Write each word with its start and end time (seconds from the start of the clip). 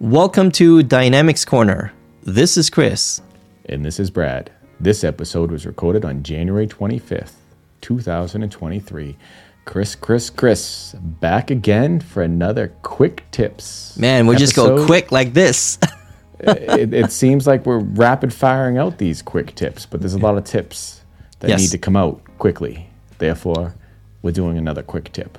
Welcome 0.00 0.50
to 0.52 0.82
Dynamics 0.82 1.46
Corner. 1.46 1.90
This 2.22 2.58
is 2.58 2.68
Kris. 2.68 3.22
And 3.64 3.82
this 3.82 3.98
is 3.98 4.10
Brad. 4.10 4.52
This 4.78 5.02
episode 5.02 5.50
was 5.50 5.64
recorded 5.64 6.04
on 6.04 6.22
January 6.22 6.66
25th, 6.66 7.32
2023. 7.80 9.16
Kris, 9.64 9.94
Kris, 9.94 10.28
Kris, 10.28 10.94
back 11.00 11.50
again 11.50 11.98
for 11.98 12.22
another 12.22 12.74
quick 12.82 13.24
tips. 13.30 13.96
Man, 13.96 14.26
we 14.26 14.36
just 14.36 14.54
go 14.54 14.84
quick 14.84 15.12
like 15.12 15.32
this. 15.32 15.78
it, 16.40 16.92
it, 16.92 17.10
seems 17.10 17.46
like 17.46 17.64
we're 17.64 17.78
rapid 17.78 18.34
firing 18.34 18.76
out 18.76 18.98
these 18.98 19.22
quick 19.22 19.54
tips, 19.54 19.86
but 19.86 20.00
there's 20.00 20.12
a 20.12 20.18
lot 20.18 20.36
of 20.36 20.44
tips 20.44 21.00
that 21.40 21.48
yes. 21.48 21.58
need 21.58 21.70
to 21.70 21.78
come 21.78 21.96
out 21.96 22.20
quickly. 22.36 22.90
Therefore, 23.16 23.74
we're 24.20 24.32
doing 24.32 24.58
another 24.58 24.82
quick 24.82 25.10
tip 25.12 25.38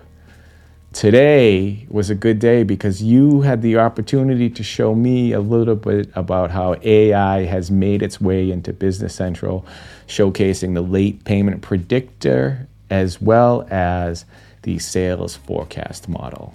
today 0.98 1.86
was 1.90 2.10
a 2.10 2.16
good 2.16 2.40
day 2.40 2.64
because 2.64 3.04
you 3.04 3.42
had 3.42 3.62
the 3.62 3.78
opportunity 3.78 4.50
to 4.50 4.64
show 4.64 4.96
me 4.96 5.32
a 5.32 5.40
little 5.40 5.76
bit 5.76 6.10
about 6.16 6.50
how 6.50 6.76
AI 6.82 7.46
has 7.46 7.70
made 7.70 8.02
its 8.02 8.20
way 8.20 8.50
into 8.50 8.74
Business 8.74 9.14
Central, 9.14 9.64
showcasing 10.08 10.74
the 10.74 10.82
late 10.82 11.24
payment 11.24 11.62
predictor 11.62 12.68
as 12.90 13.22
well 13.22 13.68
as 13.70 14.26
the 14.64 14.80
sales 14.80 15.36
forecast 15.36 16.10
model. 16.10 16.52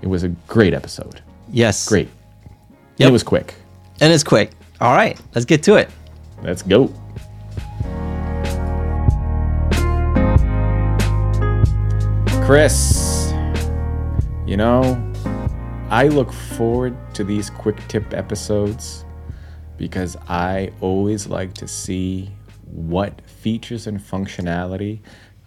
It 0.00 0.06
was 0.06 0.22
a 0.22 0.30
great 0.48 0.72
episode. 0.72 1.20
Yes. 1.52 1.86
Great. 1.86 2.08
Yep. 2.96 3.10
It 3.10 3.12
was 3.12 3.22
quick. 3.22 3.54
And 4.00 4.10
it's 4.10 4.24
quick. 4.24 4.52
All 4.80 4.96
right, 4.96 5.20
let's 5.34 5.44
get 5.44 5.62
to 5.64 5.74
it. 5.74 5.90
Let's 6.42 6.62
go. 6.62 6.90
Kris, 12.46 13.09
you 14.50 14.56
know, 14.56 15.00
I 15.90 16.08
look 16.08 16.32
forward 16.32 16.96
to 17.14 17.22
these 17.22 17.50
quick 17.50 17.76
tip 17.86 18.12
episodes 18.12 19.04
because 19.76 20.16
I 20.28 20.72
always 20.80 21.28
like 21.28 21.54
to 21.54 21.68
see 21.68 22.32
what 22.64 23.20
features 23.30 23.86
and 23.86 24.00
functionality 24.00 24.98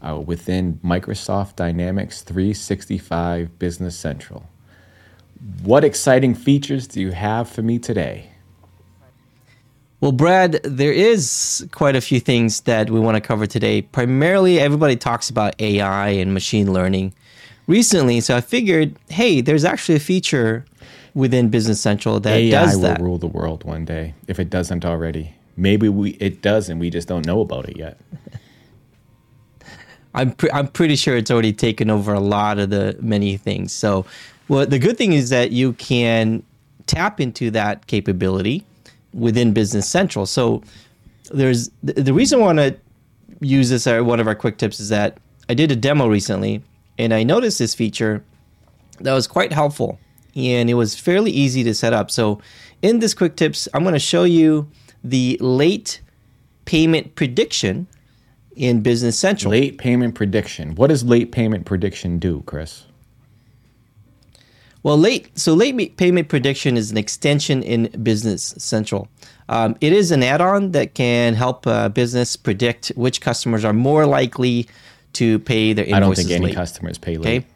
are 0.01 0.21
within 0.21 0.79
Microsoft 0.85 1.57
Dynamics 1.57 2.21
365 2.21 3.59
Business 3.59 3.97
Central. 3.97 4.49
What 5.63 5.83
exciting 5.83 6.33
features 6.33 6.87
do 6.87 7.01
you 7.01 7.11
have 7.11 7.49
for 7.49 7.61
me 7.61 7.79
today? 7.79 8.29
Well, 9.99 10.13
Brad, 10.13 10.63
there 10.63 10.93
is 10.93 11.67
quite 11.71 11.97
a 11.97 12.01
few 12.01 12.21
things 12.21 12.61
that 12.61 12.89
we 12.89 13.01
want 13.01 13.15
to 13.15 13.21
cover 13.21 13.47
today. 13.47 13.81
Primarily, 13.81 14.61
everybody 14.61 14.95
talks 14.95 15.29
about 15.29 15.59
AI 15.59 16.07
and 16.07 16.33
machine 16.33 16.71
learning 16.71 17.13
recently. 17.67 18.19
So 18.21 18.35
I 18.35 18.41
figured, 18.41 18.95
hey, 19.09 19.41
there's 19.41 19.65
actually 19.65 19.95
a 19.95 19.99
feature 19.99 20.65
within 21.13 21.49
Business 21.49 21.79
Central 21.79 22.19
that 22.19 22.33
AI 22.33 22.51
does 22.51 22.81
that. 22.81 22.99
will 22.99 23.05
rule 23.05 23.17
the 23.17 23.27
world 23.27 23.63
one 23.63 23.85
day 23.85 24.15
if 24.27 24.39
it 24.39 24.49
doesn't 24.49 24.85
already. 24.85 25.35
Maybe 25.55 25.87
we 25.87 26.11
it 26.11 26.41
does, 26.41 26.69
and 26.69 26.79
we 26.79 26.89
just 26.89 27.07
don't 27.07 27.25
know 27.25 27.41
about 27.41 27.69
it 27.69 27.77
yet. 27.77 27.99
I'm 30.15 30.31
pre- 30.31 30.49
I'm 30.51 30.67
pretty 30.67 30.95
sure 30.95 31.15
it's 31.15 31.31
already 31.31 31.53
taken 31.53 31.89
over 31.89 32.13
a 32.13 32.19
lot 32.19 32.57
of 32.59 32.69
the 32.69 32.97
many 32.99 33.37
things. 33.37 33.71
So, 33.71 34.05
well, 34.47 34.65
the 34.65 34.79
good 34.79 34.97
thing 34.97 35.13
is 35.13 35.29
that 35.29 35.51
you 35.51 35.73
can 35.73 36.43
tap 36.87 37.21
into 37.21 37.51
that 37.51 37.85
capability 37.87 38.65
within 39.13 39.53
Business 39.53 39.87
Central. 39.87 40.25
So, 40.25 40.63
there's 41.31 41.69
the, 41.83 41.93
the 41.93 42.13
reason 42.13 42.39
I 42.39 42.43
want 42.43 42.59
to 42.59 42.75
use 43.39 43.69
this 43.69 43.85
as 43.85 44.01
one 44.01 44.19
of 44.19 44.27
our 44.27 44.35
quick 44.35 44.57
tips 44.57 44.79
is 44.79 44.89
that 44.89 45.17
I 45.49 45.53
did 45.53 45.71
a 45.71 45.75
demo 45.75 46.07
recently 46.07 46.63
and 46.97 47.13
I 47.13 47.23
noticed 47.23 47.59
this 47.59 47.75
feature 47.75 48.23
that 48.99 49.13
was 49.13 49.27
quite 49.27 49.51
helpful 49.51 49.99
and 50.35 50.69
it 50.69 50.73
was 50.73 50.97
fairly 50.99 51.31
easy 51.31 51.63
to 51.63 51.73
set 51.73 51.93
up. 51.93 52.09
So, 52.09 52.41
in 52.81 52.99
this 52.99 53.13
quick 53.13 53.35
tips, 53.35 53.67
I'm 53.73 53.83
going 53.83 53.93
to 53.93 53.99
show 53.99 54.23
you 54.23 54.69
the 55.03 55.37
late 55.39 56.01
payment 56.65 57.15
prediction 57.15 57.87
in 58.55 58.81
Business 58.81 59.17
Central. 59.17 59.51
Late 59.51 59.77
payment 59.77 60.15
prediction. 60.15 60.75
What 60.75 60.87
does 60.87 61.03
late 61.03 61.31
payment 61.31 61.65
prediction 61.65 62.19
do, 62.19 62.41
Kris? 62.45 62.85
Well, 64.81 64.97
late 64.97 65.37
so 65.39 65.53
late 65.53 65.95
payment 65.95 66.27
prediction 66.27 66.75
is 66.75 66.91
an 66.91 66.97
extension 66.97 67.63
in 67.63 67.87
Business 68.03 68.53
Central. 68.57 69.07
Um, 69.47 69.77
it 69.79 69.93
is 69.93 70.11
an 70.11 70.23
add-on 70.23 70.71
that 70.71 70.93
can 70.93 71.35
help 71.35 71.65
a 71.65 71.89
business 71.89 72.35
predict 72.35 72.87
which 72.95 73.21
customers 73.21 73.63
are 73.63 73.73
more 73.73 74.05
likely 74.05 74.67
to 75.13 75.39
pay 75.39 75.73
their 75.73 75.85
invoices 75.85 75.95
I 75.95 75.99
don't 75.99 76.15
think 76.15 76.31
any 76.31 76.45
late. 76.47 76.55
customers 76.55 76.97
pay 76.97 77.17
late. 77.17 77.43
Okay. 77.43 77.47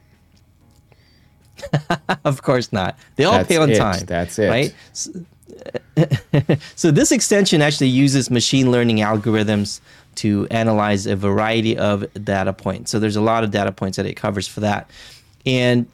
of 2.25 2.41
course 2.43 2.71
not. 2.71 2.97
They 3.15 3.23
all 3.23 3.33
That's 3.33 3.47
pay 3.47 3.57
on 3.57 3.71
it. 3.71 3.77
time. 3.77 4.05
That's 4.05 4.37
it. 4.39 4.47
Right? 4.47 4.75
So, 4.93 5.11
so 6.75 6.91
this 6.91 7.11
extension 7.11 7.61
actually 7.61 7.87
uses 7.87 8.29
machine 8.29 8.71
learning 8.71 8.97
algorithms 8.97 9.81
to 10.15 10.47
analyze 10.51 11.05
a 11.05 11.15
variety 11.15 11.77
of 11.77 12.05
data 12.23 12.53
points. 12.53 12.91
So 12.91 12.99
there's 12.99 13.15
a 13.15 13.21
lot 13.21 13.43
of 13.43 13.51
data 13.51 13.71
points 13.71 13.97
that 13.97 14.05
it 14.05 14.15
covers 14.15 14.47
for 14.47 14.61
that. 14.61 14.89
And 15.45 15.87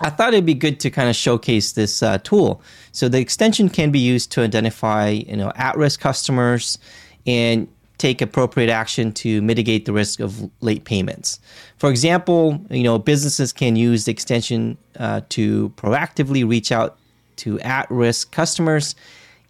I 0.00 0.10
thought 0.10 0.34
it'd 0.34 0.46
be 0.46 0.54
good 0.54 0.80
to 0.80 0.90
kind 0.90 1.08
of 1.08 1.16
showcase 1.16 1.72
this 1.72 2.02
uh, 2.02 2.18
tool. 2.18 2.60
So 2.90 3.08
the 3.08 3.20
extension 3.20 3.68
can 3.68 3.90
be 3.90 4.00
used 4.00 4.32
to 4.32 4.42
identify, 4.42 5.08
you 5.08 5.36
know, 5.36 5.52
at-risk 5.54 6.00
customers 6.00 6.78
and 7.26 7.68
take 8.02 8.20
appropriate 8.20 8.68
action 8.68 9.12
to 9.12 9.40
mitigate 9.42 9.84
the 9.84 9.92
risk 9.92 10.18
of 10.20 10.50
late 10.60 10.84
payments. 10.84 11.38
For 11.78 11.88
example, 11.88 12.60
you 12.68 12.82
know, 12.82 12.98
businesses 12.98 13.52
can 13.52 13.76
use 13.76 14.04
the 14.06 14.10
extension 14.10 14.76
uh, 14.98 15.20
to 15.36 15.70
proactively 15.76 16.42
reach 16.54 16.72
out 16.72 16.98
to 17.36 17.60
at-risk 17.60 18.32
customers 18.32 18.96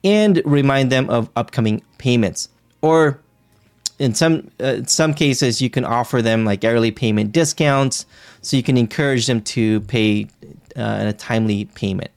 and 0.05 0.43
remind 0.45 0.93
them 0.93 1.09
of 1.09 1.31
upcoming 1.35 1.83
payments. 1.97 2.49
Or 2.83 3.19
in 3.99 4.15
some 4.15 4.51
uh, 4.61 4.83
some 4.87 5.15
cases, 5.15 5.63
you 5.63 5.71
can 5.71 5.85
offer 5.85 6.23
them 6.23 6.45
like 6.45 6.65
early 6.65 6.91
payment 6.91 7.33
discounts, 7.33 8.07
so 8.43 8.57
you 8.57 8.63
can 8.63 8.77
encourage 8.77 9.27
them 9.27 9.41
to 9.55 9.81
pay 9.83 10.27
uh, 10.77 11.13
a 11.13 11.13
timely 11.13 11.65
payment? 11.75 12.11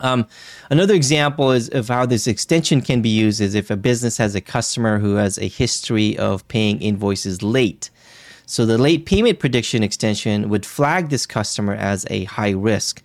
Um, 0.00 0.26
another 0.70 0.94
example 0.94 1.52
is 1.52 1.68
of 1.68 1.88
how 1.88 2.06
this 2.06 2.26
extension 2.26 2.80
can 2.80 3.02
be 3.02 3.08
used 3.08 3.40
is 3.40 3.54
if 3.54 3.70
a 3.70 3.76
business 3.76 4.16
has 4.16 4.34
a 4.34 4.40
customer 4.40 4.98
who 4.98 5.16
has 5.16 5.38
a 5.38 5.46
history 5.48 6.16
of 6.18 6.46
paying 6.48 6.80
invoices 6.80 7.42
late. 7.42 7.90
So 8.46 8.66
the 8.66 8.78
late 8.78 9.06
payment 9.06 9.38
prediction 9.38 9.82
extension 9.82 10.48
would 10.48 10.66
flag 10.66 11.10
this 11.10 11.26
customer 11.26 11.74
as 11.74 12.06
a 12.10 12.24
high 12.24 12.50
risk. 12.50 13.02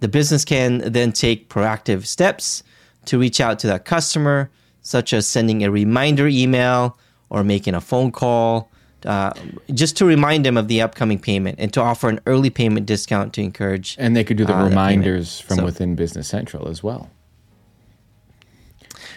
The 0.00 0.08
business 0.08 0.44
can 0.44 0.78
then 0.78 1.12
take 1.12 1.48
proactive 1.48 2.06
steps 2.06 2.62
to 3.04 3.18
reach 3.18 3.40
out 3.40 3.58
to 3.60 3.68
that 3.68 3.84
customer, 3.84 4.50
such 4.82 5.12
as 5.12 5.26
sending 5.26 5.62
a 5.62 5.70
reminder 5.70 6.26
email 6.26 6.98
or 7.30 7.44
making 7.44 7.74
a 7.74 7.80
phone 7.80 8.10
call 8.10 8.71
uh, 9.06 9.32
just 9.72 9.96
to 9.98 10.04
remind 10.04 10.44
them 10.44 10.56
of 10.56 10.68
the 10.68 10.80
upcoming 10.80 11.18
payment 11.18 11.56
and 11.58 11.72
to 11.72 11.80
offer 11.80 12.08
an 12.08 12.20
early 12.26 12.50
payment 12.50 12.86
discount 12.86 13.32
to 13.34 13.42
encourage. 13.42 13.96
And 13.98 14.16
they 14.16 14.24
could 14.24 14.36
do 14.36 14.44
the 14.44 14.56
uh, 14.56 14.68
reminders 14.68 15.40
from 15.40 15.58
so, 15.58 15.64
within 15.64 15.94
Business 15.94 16.28
Central 16.28 16.68
as 16.68 16.82
well. 16.82 17.10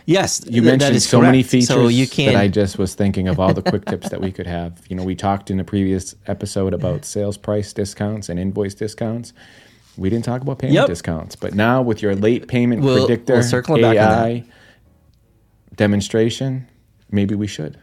Yes, 0.05 0.43
you 0.45 0.61
th- 0.61 0.63
mentioned 0.63 1.01
so 1.01 1.17
correct. 1.17 1.31
many 1.31 1.43
features 1.43 1.67
so 1.67 1.87
you 1.87 2.07
can, 2.07 2.33
that 2.33 2.39
I 2.39 2.47
just 2.47 2.77
was 2.77 2.93
thinking 2.93 3.27
of 3.27 3.39
all 3.39 3.53
the 3.53 3.63
quick 3.63 3.85
tips 3.85 4.09
that 4.09 4.21
we 4.21 4.31
could 4.31 4.45
have. 4.45 4.79
You 4.87 4.95
know, 4.95 5.03
we 5.03 5.15
talked 5.15 5.49
in 5.49 5.59
a 5.59 5.63
previous 5.63 6.13
episode 6.27 6.73
about 6.73 7.05
sales 7.05 7.37
price 7.37 7.73
discounts 7.73 8.29
and 8.29 8.39
invoice 8.39 8.75
discounts. 8.75 9.33
We 9.97 10.09
didn't 10.09 10.25
talk 10.25 10.41
about 10.41 10.59
payment 10.59 10.75
yep. 10.75 10.87
discounts, 10.87 11.35
but 11.35 11.55
now 11.55 11.81
with 11.81 12.03
your 12.03 12.15
late 12.15 12.47
payment 12.47 12.83
we'll, 12.83 13.07
predictor 13.07 13.41
we'll 13.67 13.85
AI 13.85 14.43
demonstration, 15.75 16.67
maybe 17.09 17.33
we 17.33 17.47
should. 17.47 17.79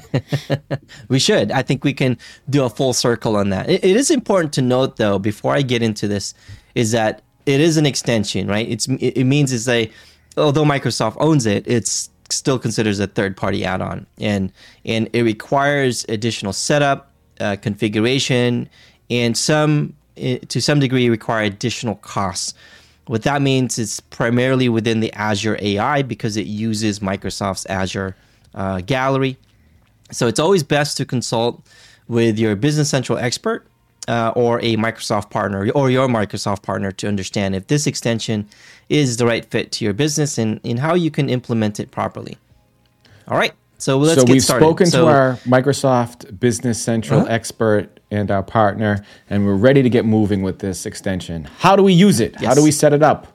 we 1.08 1.18
should. 1.18 1.50
I 1.50 1.62
think 1.62 1.84
we 1.84 1.92
can 1.92 2.18
do 2.48 2.64
a 2.64 2.70
full 2.70 2.92
circle 2.92 3.36
on 3.36 3.50
that. 3.50 3.68
It, 3.68 3.84
it 3.84 3.96
is 3.96 4.10
important 4.10 4.52
to 4.54 4.62
note, 4.62 4.96
though, 4.96 5.18
before 5.18 5.54
I 5.54 5.62
get 5.62 5.82
into 5.82 6.08
this, 6.08 6.34
is 6.74 6.92
that 6.92 7.22
it 7.46 7.60
is 7.60 7.76
an 7.76 7.86
extension, 7.86 8.48
right? 8.48 8.68
It's 8.68 8.86
it 8.86 9.24
means 9.24 9.52
it's 9.52 9.68
a 9.68 9.90
although 10.36 10.64
Microsoft 10.64 11.16
owns 11.20 11.46
it, 11.46 11.66
it's 11.66 12.10
still 12.30 12.58
considers 12.58 12.98
a 12.98 13.06
third 13.06 13.36
party 13.36 13.64
add 13.64 13.80
on, 13.80 14.06
and 14.18 14.52
and 14.84 15.08
it 15.12 15.22
requires 15.22 16.06
additional 16.08 16.52
setup, 16.52 17.12
uh, 17.40 17.56
configuration, 17.60 18.68
and 19.10 19.36
some 19.36 19.94
to 20.16 20.60
some 20.60 20.80
degree 20.80 21.08
require 21.08 21.44
additional 21.44 21.96
costs. 21.96 22.54
What 23.06 23.22
that 23.24 23.42
means 23.42 23.78
is 23.78 24.00
primarily 24.00 24.68
within 24.68 25.00
the 25.00 25.12
Azure 25.14 25.58
AI 25.60 26.02
because 26.02 26.36
it 26.36 26.46
uses 26.46 27.00
Microsoft's 27.00 27.66
Azure 27.66 28.16
uh, 28.54 28.80
Gallery 28.80 29.36
so 30.12 30.26
it's 30.26 30.40
always 30.40 30.62
best 30.62 30.96
to 30.98 31.04
consult 31.04 31.64
with 32.08 32.38
your 32.38 32.54
Business 32.56 32.88
Central 32.90 33.18
expert 33.18 33.66
uh, 34.08 34.32
or 34.34 34.58
a 34.60 34.76
Microsoft 34.76 35.30
partner 35.30 35.70
or 35.72 35.90
your 35.90 36.08
Microsoft 36.08 36.62
partner 36.62 36.92
to 36.92 37.08
understand 37.08 37.54
if 37.54 37.66
this 37.68 37.86
extension 37.86 38.48
is 38.88 39.16
the 39.16 39.26
right 39.26 39.44
fit 39.44 39.72
to 39.72 39.84
your 39.84 39.94
business 39.94 40.38
and, 40.38 40.60
and 40.64 40.78
how 40.78 40.94
you 40.94 41.10
can 41.10 41.28
implement 41.28 41.80
it 41.80 41.90
properly. 41.90 42.36
All 43.28 43.38
right. 43.38 43.52
So 43.78 43.98
let's 43.98 44.20
so 44.20 44.26
get 44.26 44.32
we've 44.32 44.42
started. 44.42 44.64
spoken 44.64 44.86
so, 44.86 45.06
to 45.06 45.10
our 45.10 45.36
Microsoft 45.38 46.38
Business 46.38 46.80
Central 46.80 47.20
uh-huh. 47.20 47.32
expert 47.32 47.98
and 48.12 48.30
our 48.30 48.42
partner, 48.42 49.04
and 49.28 49.44
we're 49.44 49.56
ready 49.56 49.82
to 49.82 49.90
get 49.90 50.04
moving 50.04 50.42
with 50.42 50.60
this 50.60 50.86
extension. 50.86 51.44
How 51.58 51.74
do 51.74 51.82
we 51.82 51.92
use 51.92 52.20
it? 52.20 52.34
Yes. 52.34 52.44
How 52.44 52.54
do 52.54 52.62
we 52.62 52.70
set 52.70 52.92
it 52.92 53.02
up? 53.02 53.26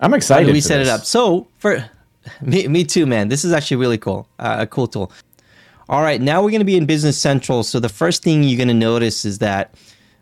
I'm 0.00 0.14
excited. 0.14 0.44
How 0.44 0.46
do 0.46 0.52
we 0.54 0.62
set 0.62 0.78
this. 0.78 0.88
it 0.88 0.90
up. 0.90 1.04
So 1.04 1.48
for 1.58 1.84
me, 2.40 2.66
me 2.68 2.84
too, 2.84 3.04
man. 3.04 3.28
This 3.28 3.44
is 3.44 3.52
actually 3.52 3.76
really 3.76 3.98
cool. 3.98 4.26
Uh, 4.38 4.58
a 4.60 4.66
cool 4.66 4.86
tool. 4.86 5.12
All 5.90 6.02
right, 6.02 6.20
now 6.20 6.40
we're 6.40 6.50
going 6.50 6.60
to 6.60 6.64
be 6.64 6.76
in 6.76 6.86
Business 6.86 7.18
Central. 7.18 7.64
So 7.64 7.80
the 7.80 7.88
first 7.88 8.22
thing 8.22 8.44
you're 8.44 8.56
going 8.56 8.68
to 8.68 8.74
notice 8.74 9.24
is 9.24 9.38
that 9.38 9.74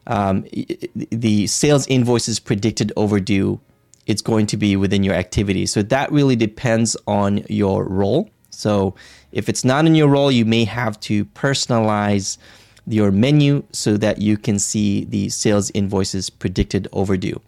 um, 0.07 0.47
the 0.95 1.47
sales 1.47 1.87
invoices 1.89 2.41
predicted 2.41 2.91
overdue. 2.97 3.61
It's 4.07 4.23
going 4.23 4.47
to 4.47 4.57
be 4.57 4.77
within 4.77 5.03
your 5.05 5.15
activity. 5.15 5.67
So 5.67 5.83
that 5.83 6.11
really 6.11 6.37
depends 6.37 6.97
on 7.07 7.45
your 7.51 7.85
role. 7.85 8.31
So 8.49 8.95
if 9.31 9.51
it's 9.51 9.63
not 9.63 9.85
in 9.85 9.95
your 9.95 10.09
role, 10.09 10.33
you 10.33 10.47
may 10.47 10.65
have 10.65 10.99
to 11.01 11.27
personalize 11.27 12.39
your 12.87 13.11
menu 13.11 13.63
so 13.71 13.99
that 13.99 14.23
you 14.23 14.39
can 14.39 14.59
see 14.59 15.05
the 15.05 15.29
sales 15.29 15.71
invoices 15.73 16.31
predicted 16.31 16.89
overdue. 16.95 17.43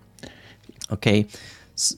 Okay. 0.92 1.26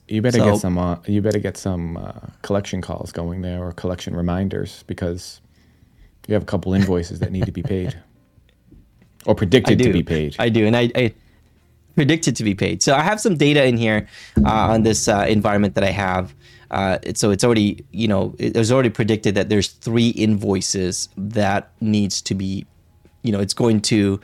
You 0.07 0.23
better 0.23 0.39
so, 0.39 0.53
get 0.53 0.61
some. 0.61 0.79
Uh, 0.79 0.99
you 1.05 1.21
better 1.21 1.41
get 1.41 1.57
some 1.57 1.97
uh, 1.97 2.13
collection 2.43 2.81
calls 2.81 3.11
going 3.11 3.43
there 3.43 3.61
or 3.61 3.73
collection 3.73 4.15
reminders 4.15 4.85
because 4.87 5.41
you 6.27 6.35
have 6.35 6.43
a 6.43 6.47
couple 6.47 6.75
invoices 6.75 7.19
that 7.21 7.33
need 7.33 7.47
to 7.47 7.53
be 7.53 7.63
paid 7.63 7.97
or 9.27 9.35
predicted 9.35 9.79
to 9.79 9.93
be 9.93 10.03
paid. 10.03 10.37
I 10.39 10.49
do, 10.49 10.67
and 10.67 10.77
I, 10.77 10.91
I 10.95 11.15
predicted 11.95 12.37
to 12.37 12.45
be 12.45 12.55
paid. 12.55 12.83
So 12.83 12.95
I 12.95 13.03
have 13.03 13.21
some 13.21 13.37
data 13.37 13.65
in 13.65 13.77
here 13.77 14.09
uh, 14.45 14.73
on 14.73 14.83
this 14.83 15.09
uh, 15.09 15.27
environment 15.29 15.75
that 15.75 15.85
I 15.85 15.91
have. 15.91 16.35
Uh, 16.71 16.99
so 17.15 17.31
it's 17.31 17.45
already, 17.45 17.85
you 17.93 18.09
know, 18.09 18.35
it 18.39 18.57
was 18.57 18.73
already 18.73 18.89
predicted 18.89 19.35
that 19.35 19.49
there's 19.49 19.69
three 19.69 20.09
invoices 20.09 21.09
that 21.19 21.71
needs 21.81 22.23
to 22.23 22.35
be, 22.35 22.65
you 23.23 23.31
know, 23.31 23.41
it's 23.41 23.53
going 23.55 23.81
to 23.83 24.19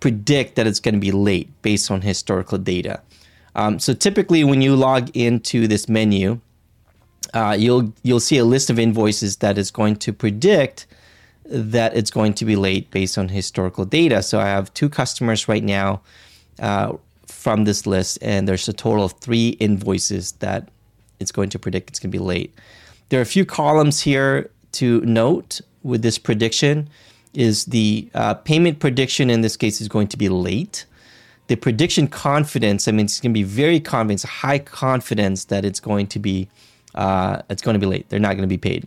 predict 0.00 0.56
that 0.56 0.66
it's 0.66 0.80
going 0.80 0.94
to 0.94 1.00
be 1.00 1.12
late 1.12 1.50
based 1.62 1.90
on 1.90 2.00
historical 2.00 2.56
data. 2.56 3.02
Um, 3.54 3.78
so 3.78 3.92
typically, 3.92 4.44
when 4.44 4.62
you 4.62 4.76
log 4.76 5.14
into 5.14 5.66
this 5.66 5.88
menu, 5.88 6.40
uh, 7.34 7.56
you'll 7.58 7.92
you'll 8.02 8.20
see 8.20 8.38
a 8.38 8.44
list 8.44 8.70
of 8.70 8.78
invoices 8.78 9.36
that 9.38 9.58
is 9.58 9.70
going 9.70 9.96
to 9.96 10.12
predict 10.12 10.86
that 11.48 11.96
it's 11.96 12.10
going 12.10 12.34
to 12.34 12.44
be 12.44 12.56
late 12.56 12.90
based 12.90 13.16
on 13.16 13.28
historical 13.28 13.84
data. 13.84 14.22
So 14.22 14.38
I 14.38 14.46
have 14.46 14.72
two 14.74 14.88
customers 14.88 15.48
right 15.48 15.64
now 15.64 16.02
uh, 16.60 16.94
from 17.26 17.64
this 17.64 17.86
list, 17.86 18.18
and 18.20 18.46
there's 18.46 18.68
a 18.68 18.72
total 18.72 19.04
of 19.04 19.12
three 19.12 19.50
invoices 19.60 20.32
that 20.32 20.68
it's 21.20 21.32
going 21.32 21.48
to 21.50 21.58
predict 21.58 21.90
it's 21.90 21.98
going 21.98 22.10
to 22.10 22.18
be 22.18 22.22
late. 22.22 22.54
There 23.08 23.18
are 23.18 23.22
a 23.22 23.26
few 23.26 23.44
columns 23.44 24.00
here 24.00 24.50
to 24.72 25.00
note 25.00 25.60
with 25.82 26.02
this 26.02 26.18
prediction 26.18 26.88
is 27.34 27.66
the 27.66 28.08
uh, 28.14 28.34
payment 28.34 28.80
prediction 28.80 29.30
in 29.30 29.40
this 29.40 29.56
case 29.56 29.80
is 29.80 29.88
going 29.88 30.08
to 30.08 30.16
be 30.16 30.28
late. 30.28 30.84
The 31.46 31.56
prediction 31.56 32.08
confidence, 32.08 32.88
I 32.88 32.92
mean, 32.92 33.06
it's 33.06 33.20
going 33.20 33.32
to 33.32 33.38
be 33.38 33.42
very 33.42 33.80
confident, 33.80 34.22
high 34.22 34.58
confidence 34.58 35.46
that 35.46 35.64
it's 35.64 35.80
going 35.80 36.08
to 36.08 36.18
be 36.18 36.48
uh, 36.94 37.42
it's 37.48 37.62
going 37.62 37.74
to 37.74 37.78
be 37.78 37.86
late. 37.86 38.08
They're 38.08 38.18
not 38.18 38.34
going 38.36 38.42
to 38.42 38.48
be 38.48 38.58
paid. 38.58 38.86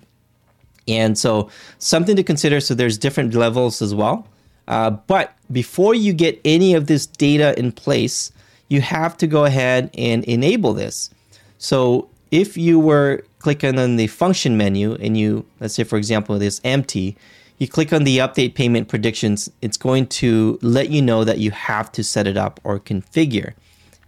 And 0.88 1.18
so, 1.18 1.50
something 1.80 2.16
to 2.16 2.24
consider. 2.24 2.60
So, 2.60 2.74
there's 2.74 2.98
different 2.98 3.34
levels 3.34 3.82
as 3.82 3.94
well. 3.94 4.28
Uh, 4.68 4.92
but 4.92 5.36
before 5.52 5.94
you 5.94 6.14
get 6.14 6.40
any 6.46 6.74
of 6.74 6.88
this 6.88 7.06
data 7.06 7.58
in 7.60 7.72
place, 7.72 8.32
you 8.70 8.82
have 8.82 9.18
to 9.18 9.28
go 9.28 9.46
ahead 9.46 9.90
and 9.98 10.24
enable 10.26 10.74
this. 10.74 11.10
So, 11.58 12.10
if 12.32 12.58
you 12.58 12.80
were 12.80 13.24
clicking 13.40 13.78
on 13.78 13.98
the 13.98 14.08
function 14.08 14.56
menu 14.58 14.94
and 14.96 15.18
you, 15.18 15.46
let's 15.60 15.76
say, 15.76 15.84
for 15.84 15.98
example, 15.98 16.40
this 16.40 16.62
empty, 16.64 17.18
you 17.58 17.68
click 17.68 17.94
on 17.94 18.06
the 18.06 18.18
update 18.20 18.56
payment 18.56 18.88
predictions, 18.88 19.52
it's 19.62 19.78
going 19.78 20.08
to 20.08 20.58
let 20.62 20.90
you 20.90 21.02
know 21.02 21.24
that 21.24 21.38
you 21.38 21.52
have 21.52 21.92
to 21.92 22.04
set 22.04 22.26
it 22.26 22.38
up 22.38 22.60
or 22.64 22.80
configure. 22.80 23.54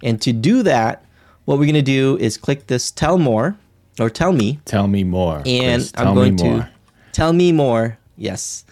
And 0.01 0.21
to 0.21 0.33
do 0.33 0.63
that, 0.63 1.05
what 1.45 1.59
we're 1.59 1.65
going 1.65 1.75
to 1.75 1.81
do 1.81 2.17
is 2.17 2.37
click 2.37 2.67
this 2.67 2.89
tell 2.89 3.17
more 3.17 3.57
or 3.99 4.09
tell 4.09 4.33
me. 4.33 4.59
Tell 4.65 4.87
me 4.87 5.03
more. 5.03 5.43
And 5.45 5.81
Kris, 5.81 5.93
I'm 5.95 6.15
going 6.15 6.37
to 6.37 6.69
tell 7.11 7.33
me 7.33 7.51
more. 7.51 7.97
Yes. 8.17 8.65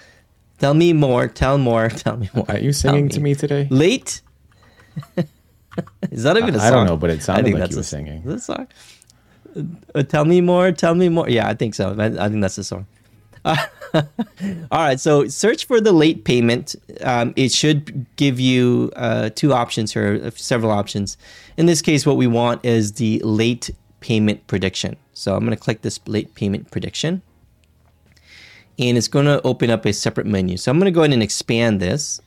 Tell 0.59 0.73
me 0.73 0.93
more. 0.93 1.27
Tell 1.27 1.57
more. 1.57 1.89
Tell 2.03 2.17
me 2.17 2.29
more. 2.33 2.45
Are 2.47 2.59
you 2.59 2.71
singing 2.71 3.09
to 3.09 3.19
me 3.19 3.33
today? 3.33 3.67
Late? 3.71 4.21
Is 6.11 6.23
that 6.23 6.37
even 6.37 6.53
a 6.53 6.59
song? 6.59 6.67
I 6.67 6.69
don't 6.69 6.85
know, 6.85 6.97
but 6.97 7.09
it 7.09 7.23
sounded 7.23 7.53
like 7.53 7.71
you 7.71 7.77
were 7.77 7.83
singing. 7.83 8.23
Is 8.25 8.45
song? 8.45 8.67
Uh, 9.95 10.03
tell 10.03 10.25
me 10.25 10.41
more. 10.41 10.71
Tell 10.71 10.95
me 10.95 11.09
more. 11.09 11.29
Yeah, 11.29 11.47
I 11.47 11.53
think 11.53 11.75
so. 11.75 11.95
I, 11.97 12.05
I 12.05 12.29
think 12.29 12.41
that's 12.41 12.57
the 12.57 12.63
song. 12.63 12.85
Uh, 13.43 13.57
all 13.93 14.03
right. 14.71 14.99
So 14.99 15.27
search 15.27 15.65
for 15.65 15.81
the 15.81 15.91
late 15.91 16.25
payment. 16.25 16.75
Um, 17.01 17.33
it 17.35 17.51
should 17.51 18.05
give 18.15 18.39
you 18.39 18.91
uh, 18.95 19.29
two 19.33 19.53
options 19.53 19.93
here, 19.93 20.21
uh, 20.23 20.31
several 20.35 20.71
options. 20.71 21.17
In 21.57 21.65
this 21.65 21.81
case, 21.81 22.05
what 22.05 22.17
we 22.17 22.27
want 22.27 22.63
is 22.63 22.93
the 22.93 23.19
late 23.23 23.69
payment 23.99 24.45
prediction. 24.47 24.97
So 25.21 25.35
I'm 25.35 25.41
going 25.41 25.55
to 25.55 25.63
click 25.63 25.83
this 25.83 25.99
late 26.07 26.33
payment 26.33 26.71
prediction. 26.71 27.21
And 28.79 28.97
it's 28.97 29.07
going 29.07 29.25
to 29.25 29.39
open 29.43 29.69
up 29.69 29.85
a 29.85 29.93
separate 29.93 30.25
menu. 30.25 30.57
So 30.57 30.71
I'm 30.71 30.79
going 30.79 30.91
to 30.91 30.91
go 30.91 31.01
ahead 31.01 31.13
and 31.13 31.21
expand 31.21 31.79
this. 31.79 32.19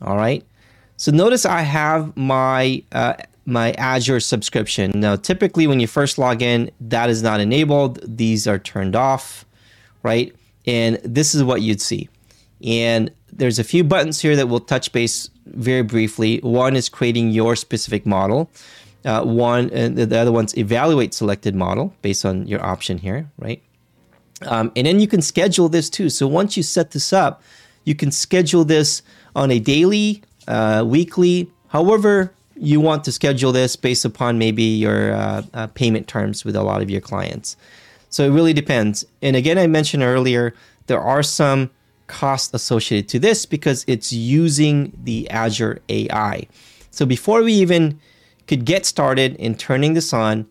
All 0.00 0.16
right. 0.16 0.42
So 0.96 1.12
notice 1.12 1.44
I 1.44 1.60
have 1.60 2.16
my 2.16 2.82
uh, 2.90 3.14
my 3.44 3.72
Azure 3.72 4.18
subscription. 4.18 4.92
Now, 4.94 5.16
typically 5.16 5.66
when 5.66 5.78
you 5.78 5.86
first 5.86 6.16
log 6.16 6.40
in, 6.40 6.70
that 6.80 7.10
is 7.10 7.22
not 7.22 7.40
enabled. 7.40 8.00
These 8.02 8.46
are 8.46 8.58
turned 8.58 8.96
off, 8.96 9.44
right? 10.02 10.34
And 10.66 10.98
this 11.04 11.34
is 11.34 11.44
what 11.44 11.60
you'd 11.60 11.82
see. 11.82 12.08
And 12.64 13.10
there's 13.30 13.58
a 13.58 13.64
few 13.64 13.84
buttons 13.84 14.20
here 14.22 14.36
that 14.36 14.48
we'll 14.48 14.60
touch 14.60 14.90
base 14.90 15.28
very 15.44 15.82
briefly. 15.82 16.38
One 16.38 16.74
is 16.74 16.88
creating 16.88 17.30
your 17.30 17.56
specific 17.56 18.06
model. 18.06 18.50
Uh, 19.06 19.22
one 19.22 19.70
and 19.70 19.96
the 19.96 20.18
other 20.18 20.32
one's 20.32 20.56
evaluate 20.58 21.14
selected 21.14 21.54
model 21.54 21.94
based 22.02 22.26
on 22.26 22.44
your 22.48 22.60
option 22.64 22.98
here, 22.98 23.30
right? 23.38 23.62
Um, 24.42 24.72
and 24.74 24.86
then 24.86 24.98
you 24.98 25.06
can 25.06 25.22
schedule 25.22 25.68
this 25.68 25.88
too. 25.88 26.10
So 26.10 26.26
once 26.26 26.56
you 26.56 26.64
set 26.64 26.90
this 26.90 27.12
up, 27.12 27.42
you 27.84 27.94
can 27.94 28.10
schedule 28.10 28.64
this 28.64 29.02
on 29.36 29.50
a 29.52 29.60
daily, 29.60 30.22
uh, 30.48 30.84
weekly, 30.84 31.50
however 31.68 32.32
you 32.58 32.80
want 32.80 33.04
to 33.04 33.12
schedule 33.12 33.52
this 33.52 33.76
based 33.76 34.04
upon 34.04 34.38
maybe 34.38 34.62
your 34.62 35.12
uh, 35.12 35.42
uh, 35.54 35.66
payment 35.68 36.08
terms 36.08 36.44
with 36.44 36.56
a 36.56 36.62
lot 36.62 36.82
of 36.82 36.90
your 36.90 37.00
clients. 37.00 37.56
So 38.08 38.24
it 38.24 38.30
really 38.30 38.52
depends. 38.52 39.04
And 39.22 39.36
again, 39.36 39.58
I 39.58 39.66
mentioned 39.66 40.02
earlier, 40.02 40.54
there 40.86 41.00
are 41.00 41.22
some 41.22 41.70
costs 42.06 42.54
associated 42.54 43.08
to 43.10 43.18
this 43.18 43.46
because 43.46 43.84
it's 43.86 44.12
using 44.12 44.92
the 45.04 45.28
Azure 45.30 45.80
AI. 45.88 46.46
So 46.90 47.04
before 47.04 47.42
we 47.42 47.52
even 47.54 48.00
could 48.46 48.64
get 48.64 48.86
started 48.86 49.36
in 49.36 49.54
turning 49.54 49.94
this 49.94 50.12
on, 50.12 50.46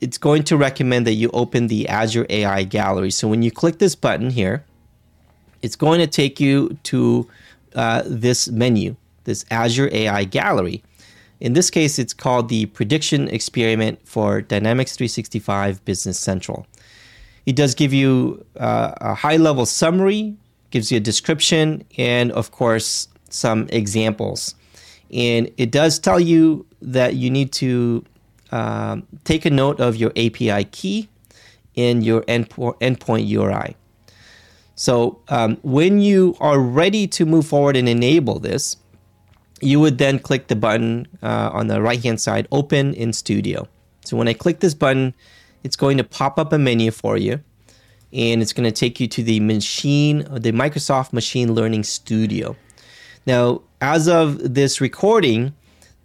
it's 0.00 0.18
going 0.18 0.42
to 0.44 0.56
recommend 0.56 1.06
that 1.06 1.14
you 1.14 1.30
open 1.32 1.68
the 1.68 1.88
Azure 1.88 2.26
AI 2.28 2.64
Gallery. 2.64 3.10
So 3.10 3.28
when 3.28 3.42
you 3.42 3.50
click 3.50 3.78
this 3.78 3.94
button 3.94 4.30
here, 4.30 4.64
it's 5.62 5.76
going 5.76 6.00
to 6.00 6.06
take 6.06 6.38
you 6.38 6.78
to 6.84 7.28
uh, 7.74 8.02
this 8.04 8.48
menu, 8.48 8.96
this 9.24 9.44
Azure 9.50 9.88
AI 9.92 10.24
Gallery. 10.24 10.82
In 11.40 11.52
this 11.52 11.70
case, 11.70 11.98
it's 11.98 12.14
called 12.14 12.48
the 12.48 12.66
Prediction 12.66 13.28
Experiment 13.28 14.06
for 14.06 14.40
Dynamics 14.40 14.96
365 14.96 15.84
Business 15.84 16.18
Central. 16.18 16.66
It 17.44 17.56
does 17.56 17.74
give 17.74 17.92
you 17.92 18.44
uh, 18.58 18.92
a 19.00 19.14
high 19.14 19.36
level 19.36 19.66
summary, 19.66 20.36
gives 20.70 20.90
you 20.90 20.96
a 20.96 21.00
description, 21.00 21.84
and 21.96 22.32
of 22.32 22.50
course, 22.50 23.08
some 23.28 23.68
examples. 23.70 24.54
And 25.12 25.50
it 25.56 25.70
does 25.70 25.98
tell 25.98 26.20
you 26.20 26.66
that 26.82 27.14
you 27.14 27.30
need 27.30 27.52
to 27.52 28.04
um, 28.50 29.06
take 29.24 29.44
a 29.44 29.50
note 29.50 29.80
of 29.80 29.96
your 29.96 30.10
API 30.10 30.64
key 30.64 31.08
in 31.74 32.02
your 32.02 32.22
endpo- 32.22 32.78
endpoint 32.80 33.28
URI. 33.28 33.76
So 34.74 35.20
um, 35.28 35.56
when 35.62 36.00
you 36.00 36.36
are 36.40 36.58
ready 36.58 37.06
to 37.08 37.24
move 37.24 37.46
forward 37.46 37.76
and 37.76 37.88
enable 37.88 38.38
this, 38.38 38.76
you 39.60 39.80
would 39.80 39.98
then 39.98 40.18
click 40.18 40.48
the 40.48 40.56
button 40.56 41.08
uh, 41.22 41.50
on 41.52 41.68
the 41.68 41.80
right 41.80 42.02
hand 42.02 42.20
side, 42.20 42.46
Open 42.52 42.92
in 42.94 43.12
Studio. 43.12 43.66
So 44.04 44.16
when 44.16 44.28
I 44.28 44.34
click 44.34 44.60
this 44.60 44.74
button, 44.74 45.14
it's 45.64 45.76
going 45.76 45.96
to 45.96 46.04
pop 46.04 46.38
up 46.38 46.52
a 46.52 46.58
menu 46.58 46.90
for 46.90 47.16
you, 47.16 47.40
and 48.12 48.42
it's 48.42 48.52
going 48.52 48.70
to 48.70 48.72
take 48.72 49.00
you 49.00 49.08
to 49.08 49.22
the 49.22 49.40
machine, 49.40 50.18
the 50.30 50.52
Microsoft 50.52 51.12
Machine 51.12 51.54
Learning 51.54 51.82
Studio. 51.82 52.54
Now, 53.26 53.62
as 53.94 54.08
of 54.08 54.54
this 54.54 54.80
recording, 54.80 55.54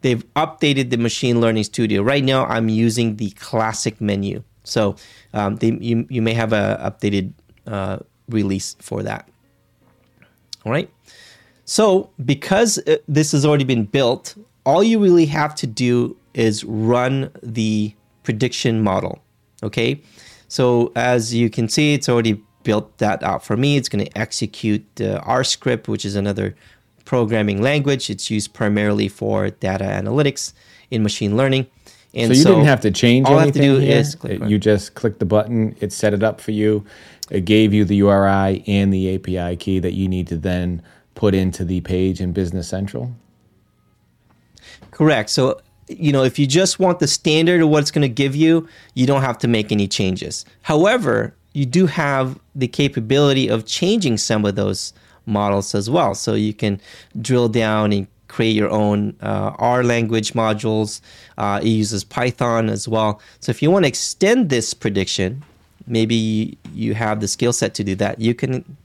they've 0.02 0.24
updated 0.36 0.92
the 0.92 0.98
machine 0.98 1.42
learning 1.42 1.64
studio. 1.64 2.04
Right 2.04 2.24
now, 2.24 2.46
I'm 2.46 2.70
using 2.70 3.16
the 3.16 3.32
classic 3.32 4.00
menu. 4.00 4.44
So 4.64 4.96
um, 5.34 5.56
they, 5.56 5.72
you, 5.90 6.06
you 6.08 6.22
may 6.22 6.36
have 6.36 6.54
a 6.54 6.66
updated 6.88 7.34
uh, 7.66 7.98
release 8.30 8.76
for 8.80 9.02
that. 9.02 9.28
All 10.64 10.72
right. 10.72 10.90
So 11.66 12.12
because 12.24 12.78
uh, 12.78 12.98
this 13.08 13.32
has 13.32 13.46
already 13.48 13.64
been 13.64 13.86
built, 13.86 14.36
all 14.64 14.84
you 14.84 15.00
really 15.00 15.26
have 15.26 15.56
to 15.56 15.66
do 15.66 16.16
is 16.36 16.64
run 16.64 17.32
the 17.42 17.96
prediction 18.22 18.84
model. 18.84 19.24
Okay. 19.64 20.02
So 20.48 20.92
as 20.96 21.34
you 21.34 21.50
can 21.50 21.68
see, 21.68 21.96
it's 21.96 22.08
already 22.08 22.44
built 22.62 22.96
that 23.00 23.24
out 23.24 23.44
for 23.44 23.58
me. 23.58 23.76
It's 23.78 23.90
going 23.90 24.06
to 24.06 24.18
execute 24.18 24.86
the 24.98 25.20
R 25.22 25.44
script, 25.44 25.88
which 25.88 26.06
is 26.06 26.16
another 26.16 26.56
programming 27.12 27.62
language. 27.62 28.10
It's 28.10 28.32
used 28.32 28.54
primarily 28.54 29.10
for 29.10 29.50
data 29.50 29.84
analytics 29.84 30.54
in 30.92 31.04
machine 31.04 31.36
learning. 31.36 31.68
And 32.14 32.32
so 32.32 32.38
you 32.38 32.42
so 32.42 32.50
didn't 32.52 32.68
have 32.68 32.80
to 32.80 32.92
change 32.92 33.28
all 33.28 33.38
anything. 33.38 33.70
All 33.70 33.76
I 33.76 33.80
have 33.80 33.82
to 33.82 33.82
do 33.82 33.86
here. 33.86 33.98
is 33.98 34.16
click. 34.16 34.42
You 34.50 34.58
just 34.58 34.96
click 34.96 35.20
the 35.20 35.26
button. 35.26 35.76
It 35.82 35.92
set 35.92 36.14
it 36.14 36.24
up 36.24 36.40
for 36.40 36.52
you. 36.52 36.86
It 37.30 37.44
gave 37.44 37.74
you 37.74 37.84
the 37.84 37.98
URI 37.98 38.64
and 38.66 38.94
the 38.94 39.14
API 39.14 39.58
key 39.58 39.80
that 39.80 39.92
you 39.92 40.08
need 40.08 40.26
to 40.28 40.38
then 40.38 40.82
put 41.16 41.36
into 41.36 41.66
the 41.66 41.82
page 41.82 42.22
in 42.22 42.32
Business 42.32 42.70
Central. 42.70 43.12
Correct. 44.92 45.30
So 45.32 45.60
you 45.90 46.14
know, 46.14 46.24
if 46.24 46.40
you 46.40 46.48
just 46.48 46.80
want 46.80 47.00
the 47.00 47.08
standard 47.08 47.60
of 47.62 47.68
what 47.68 47.82
it's 47.82 47.92
going 47.92 48.08
to 48.08 48.16
give 48.24 48.38
you, 48.38 48.70
you 48.94 49.06
don't 49.06 49.24
have 49.24 49.38
to 49.40 49.50
make 49.50 49.74
any 49.74 49.90
changes. 49.90 50.46
However, 50.62 51.36
you 51.52 51.66
do 51.66 51.88
have 51.88 52.40
the 52.56 52.70
capability 52.70 53.50
of 53.50 53.66
changing 53.66 54.16
some 54.16 54.46
of 54.46 54.56
those 54.56 54.94
models 55.32 55.74
as 55.74 55.90
well. 55.90 56.14
So 56.14 56.34
you 56.34 56.54
can 56.54 56.80
drill 57.22 57.50
down 57.50 57.92
and 57.92 58.08
create 58.28 58.56
your 58.56 58.70
own 58.70 59.16
uh, 59.22 59.54
R 59.58 59.84
language 59.84 60.34
modules. 60.34 61.02
Uh, 61.38 61.60
it 61.62 61.68
uses 61.68 62.04
Python 62.04 62.70
as 62.70 62.88
well. 62.88 63.22
So 63.40 63.50
if 63.50 63.62
you 63.62 63.70
want 63.72 63.84
to 63.84 63.90
extend 63.90 64.50
this 64.50 64.74
prediction, 64.74 65.44
maybe 65.88 66.58
you 66.74 66.94
have 66.94 67.20
the 67.20 67.28
skill 67.28 67.54
set 67.54 67.74
to 67.76 67.84
do 67.84 67.96
that. 67.96 68.20
You 68.22 68.34
can 68.34 68.78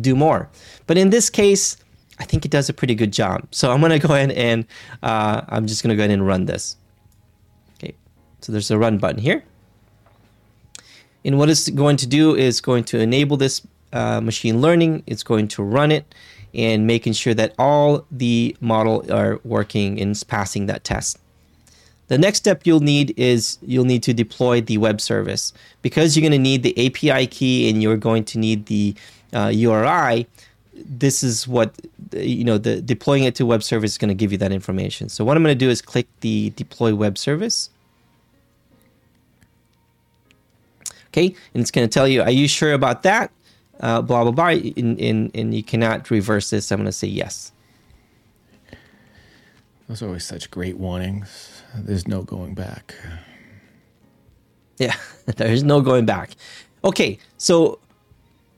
do 0.00 0.14
more. 0.16 0.48
But 0.86 0.98
in 0.98 1.10
this 1.10 1.30
case, 1.30 1.76
I 2.18 2.24
think 2.24 2.44
it 2.44 2.50
does 2.50 2.68
a 2.68 2.72
pretty 2.72 2.94
good 2.94 3.12
job. 3.12 3.46
So 3.50 3.70
I'm 3.70 3.80
going 3.80 3.92
to 4.00 4.06
go 4.06 4.14
ahead 4.14 4.32
and 4.32 4.66
uh, 5.02 5.42
I'm 5.48 5.66
just 5.66 5.82
going 5.82 5.90
to 5.90 5.96
go 5.96 6.02
ahead 6.02 6.10
and 6.10 6.26
run 6.26 6.46
this. 6.46 6.76
Okay, 7.78 7.94
so 8.40 8.52
there's 8.52 8.70
a 8.70 8.78
run 8.78 8.98
button 8.98 9.20
here. 9.20 9.44
And 11.24 11.38
what 11.38 11.50
it's 11.50 11.68
going 11.68 11.96
to 11.98 12.06
do 12.06 12.34
is 12.34 12.60
going 12.60 12.84
to 12.84 12.98
enable 12.98 13.36
this 13.36 13.62
uh, 13.92 14.20
machine 14.20 14.60
learning. 14.60 15.02
It's 15.06 15.22
going 15.22 15.48
to 15.48 15.62
run 15.62 15.92
it 15.92 16.14
and 16.52 16.86
making 16.86 17.12
sure 17.12 17.34
that 17.34 17.54
all 17.58 18.06
the 18.10 18.56
model 18.60 19.10
are 19.12 19.40
working 19.44 20.00
and 20.00 20.20
passing 20.26 20.66
that 20.66 20.84
test. 20.84 21.18
The 22.08 22.18
next 22.18 22.38
step 22.38 22.62
you'll 22.66 22.80
need 22.80 23.14
is 23.16 23.58
you'll 23.62 23.84
need 23.84 24.02
to 24.02 24.12
deploy 24.12 24.60
the 24.60 24.78
web 24.78 25.00
service. 25.00 25.52
Because 25.80 26.16
you're 26.16 26.22
going 26.22 26.32
to 26.32 26.38
need 26.38 26.64
the 26.64 26.74
API 26.86 27.28
key 27.28 27.70
and 27.70 27.80
you're 27.80 27.96
going 27.96 28.24
to 28.24 28.38
need 28.38 28.66
the 28.66 28.96
uh, 29.32 29.46
URI, 29.46 30.26
this 30.74 31.22
is 31.22 31.46
what, 31.46 31.74
you 32.12 32.42
know, 32.42 32.58
the 32.58 32.80
deploying 32.80 33.24
it 33.24 33.34
to 33.36 33.46
web 33.46 33.62
service 33.62 33.92
is 33.92 33.98
going 33.98 34.08
to 34.08 34.14
give 34.14 34.32
you 34.32 34.38
that 34.38 34.50
information. 34.50 35.08
So 35.08 35.24
what 35.24 35.36
I'm 35.36 35.42
going 35.44 35.56
to 35.56 35.64
do 35.64 35.70
is 35.70 35.80
click 35.80 36.08
the 36.20 36.50
deploy 36.56 36.94
web 36.94 37.16
service. 37.16 37.70
Okay, 41.08 41.34
and 41.54 41.60
it's 41.60 41.70
going 41.70 41.88
to 41.88 41.92
tell 41.92 42.06
you, 42.06 42.22
are 42.22 42.30
you 42.30 42.46
sure 42.48 42.72
about 42.72 43.02
that? 43.02 43.30
Uh, 43.80 44.02
blah 44.02 44.22
blah 44.24 44.32
blah, 44.32 44.48
and, 44.48 45.00
and, 45.00 45.30
and 45.34 45.54
you 45.54 45.62
cannot 45.62 46.10
reverse 46.10 46.50
this. 46.50 46.70
I'm 46.70 46.78
going 46.78 46.86
to 46.86 46.92
say 46.92 47.08
yes. 47.08 47.52
Those 49.88 50.02
are 50.02 50.06
always 50.06 50.24
such 50.24 50.50
great 50.50 50.78
warnings. 50.78 51.62
There's 51.74 52.06
no 52.06 52.22
going 52.22 52.54
back. 52.54 52.94
Yeah, 54.78 54.94
there's 55.36 55.64
no 55.64 55.80
going 55.80 56.06
back. 56.06 56.30
Okay, 56.84 57.18
so 57.38 57.80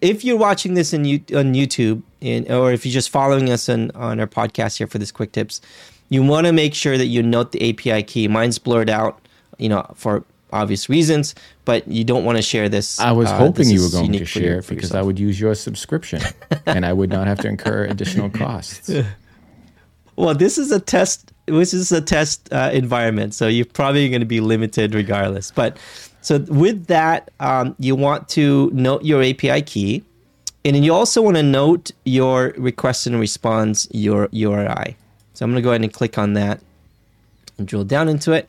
if 0.00 0.24
you're 0.24 0.36
watching 0.36 0.74
this 0.74 0.92
in, 0.92 1.04
on 1.04 1.54
YouTube, 1.54 2.02
and, 2.20 2.50
or 2.50 2.72
if 2.72 2.84
you're 2.84 2.92
just 2.92 3.10
following 3.10 3.50
us 3.50 3.68
on, 3.68 3.90
on 3.92 4.20
our 4.20 4.26
podcast 4.26 4.78
here 4.78 4.86
for 4.86 4.98
this 4.98 5.10
quick 5.10 5.32
tips, 5.32 5.60
you 6.08 6.22
want 6.22 6.46
to 6.46 6.52
make 6.52 6.74
sure 6.74 6.98
that 6.98 7.06
you 7.06 7.22
note 7.22 7.52
the 7.52 7.70
API 7.70 8.02
key. 8.02 8.28
Mine's 8.28 8.58
blurred 8.58 8.90
out, 8.90 9.18
you 9.58 9.68
know, 9.68 9.90
for 9.94 10.24
obvious 10.52 10.88
reasons, 10.88 11.34
but 11.64 11.86
you 11.88 12.04
don't 12.04 12.24
want 12.24 12.36
to 12.36 12.42
share 12.42 12.68
this. 12.68 13.00
I 13.00 13.12
was 13.12 13.30
uh, 13.30 13.38
hoping 13.38 13.68
you 13.68 13.82
were 13.82 13.90
going 13.90 14.12
to 14.12 14.24
share 14.24 14.58
it 14.58 14.68
because 14.68 14.94
I 14.94 15.02
would 15.02 15.18
use 15.18 15.40
your 15.40 15.54
subscription 15.54 16.22
and 16.66 16.84
I 16.84 16.92
would 16.92 17.10
not 17.10 17.26
have 17.26 17.38
to 17.40 17.48
incur 17.48 17.84
additional 17.84 18.30
costs. 18.30 18.90
Well, 20.16 20.34
this 20.34 20.58
is 20.58 20.70
a 20.70 20.78
test. 20.78 21.32
This 21.46 21.72
is 21.72 21.90
a 21.90 22.00
test 22.00 22.52
uh, 22.52 22.70
environment, 22.72 23.34
so 23.34 23.48
you're 23.48 23.64
probably 23.64 24.08
going 24.10 24.20
to 24.20 24.26
be 24.26 24.40
limited 24.40 24.94
regardless. 24.94 25.50
But 25.50 25.78
so 26.20 26.38
with 26.38 26.86
that, 26.86 27.30
um, 27.40 27.74
you 27.78 27.96
want 27.96 28.28
to 28.30 28.70
note 28.74 29.04
your 29.04 29.22
API 29.22 29.62
key, 29.62 30.04
and 30.64 30.76
then 30.76 30.82
you 30.82 30.92
also 30.92 31.22
want 31.22 31.36
to 31.38 31.42
note 31.42 31.92
your 32.04 32.54
request 32.58 33.06
and 33.06 33.18
response 33.18 33.88
your 33.90 34.28
URI. 34.32 34.96
So 35.32 35.44
I'm 35.44 35.50
going 35.50 35.62
to 35.62 35.64
go 35.64 35.70
ahead 35.70 35.82
and 35.82 35.92
click 35.92 36.18
on 36.18 36.34
that 36.34 36.60
and 37.58 37.66
drill 37.66 37.84
down 37.84 38.08
into 38.08 38.32
it 38.32 38.48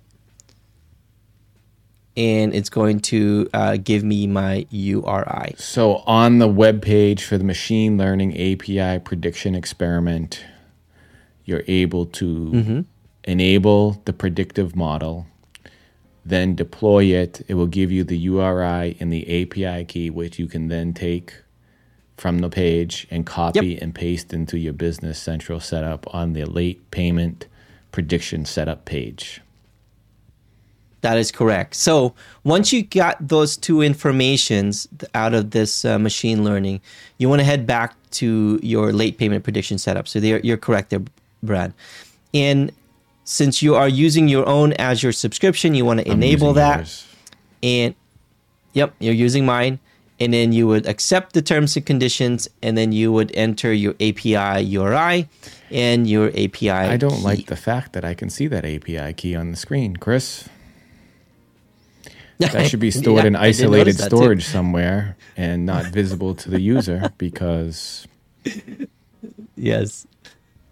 and 2.16 2.54
it's 2.54 2.70
going 2.70 3.00
to 3.00 3.50
uh, 3.54 3.78
give 3.78 4.04
me 4.04 4.28
my 4.28 4.68
URI. 4.70 5.56
So 5.58 5.98
on 6.06 6.40
the 6.40 6.48
web 6.48 6.82
page 6.82 7.24
for 7.24 7.38
the 7.38 7.44
machine 7.44 7.98
learning 7.98 8.34
API 8.34 9.00
prediction 9.00 9.56
experiment, 9.56 10.44
you're 11.46 11.64
able 11.68 12.06
to 12.06 12.26
mm-hmm. 12.26 12.82
enable 13.24 14.02
the 14.06 14.14
predictive 14.14 14.76
model, 14.76 15.26
then 16.24 16.56
deploy 16.56 17.06
it. 17.06 17.42
It 17.48 17.56
will 17.56 17.68
give 17.68 17.92
you 17.92 18.04
the 18.04 18.18
URI 18.18 18.96
and 19.00 19.12
the 19.12 19.42
API 19.42 19.86
key, 19.86 20.10
which 20.10 20.38
you 20.38 20.48
can 20.48 20.68
then 20.68 20.94
take 20.94 21.34
from 22.16 22.40
the 22.40 22.50
page 22.50 23.08
and 23.10 23.26
copy 23.26 23.70
yep. 23.70 23.82
and 23.82 23.96
paste 23.96 24.34
into 24.34 24.58
your 24.58 24.74
Business 24.74 25.20
Central 25.20 25.60
setup 25.60 26.14
on 26.14 26.34
the 26.34 26.46
late 26.46 26.92
payment 26.92 27.48
prediction 27.92 28.46
setup 28.46 28.86
page. 28.86 29.42
That 31.04 31.18
is 31.18 31.34
correct. 31.34 31.76
So 31.76 32.14
once 32.46 32.72
you 32.72 32.82
got 32.82 33.18
those 33.20 33.58
two 33.58 33.82
informations 33.82 34.88
out 35.14 35.34
of 35.34 35.52
this 35.52 35.84
uh, 35.84 36.00
machine 36.00 36.46
learning, 36.46 36.80
you 37.18 37.28
want 37.28 37.42
to 37.42 37.44
head 37.44 37.68
back 37.68 37.94
to 38.12 38.58
your 38.64 38.94
late 38.94 39.18
payment 39.18 39.44
prediction 39.44 39.78
setup. 39.78 40.08
So 40.08 40.20
you're 40.20 40.56
correct 40.56 40.92
there, 40.92 41.02
Brad. 41.44 41.74
And 42.34 42.72
since 43.26 43.62
you 43.62 43.76
are 43.76 43.90
using 43.90 44.30
your 44.30 44.48
own 44.48 44.72
Azure 44.74 45.12
subscription, 45.12 45.76
you 45.76 45.84
want 45.84 46.00
to 46.00 46.10
I'm 46.10 46.24
enable 46.24 46.54
that. 46.54 46.78
Yours. 46.78 47.06
And 47.62 47.96
yep, 48.72 48.94
you're 49.00 49.14
using 49.14 49.46
mine. 49.46 49.80
And 50.22 50.34
then 50.34 50.54
you 50.54 50.68
would 50.68 50.88
accept 50.88 51.34
the 51.34 51.42
terms 51.42 51.76
and 51.76 51.86
conditions, 51.86 52.48
and 52.62 52.78
then 52.78 52.94
you 52.94 53.12
would 53.12 53.36
enter 53.36 53.74
your 53.74 53.94
API 54.00 54.62
URI 54.64 55.28
and 55.70 56.08
your 56.08 56.30
API. 56.30 56.70
I 56.70 56.96
don't 56.96 57.18
key. 57.18 57.24
like 57.24 57.46
the 57.48 57.58
fact 57.58 57.92
that 57.92 58.06
I 58.06 58.14
can 58.14 58.30
see 58.30 58.48
that 58.48 58.64
API 58.64 59.12
key 59.16 59.36
on 59.36 59.52
the 59.52 59.58
screen, 59.58 59.98
Kris. 59.98 60.48
That 62.52 62.70
should 62.70 62.80
be 62.80 62.92
stored 62.92 63.24
yeah, 63.24 63.28
in 63.28 63.36
isolated 63.36 63.98
storage 63.98 64.46
somewhere 64.46 65.16
and 65.38 65.66
not 65.66 65.86
visible 65.86 66.36
to 66.36 66.50
the 66.50 66.62
user 66.62 67.12
because. 67.18 68.08
Yes, 69.56 70.06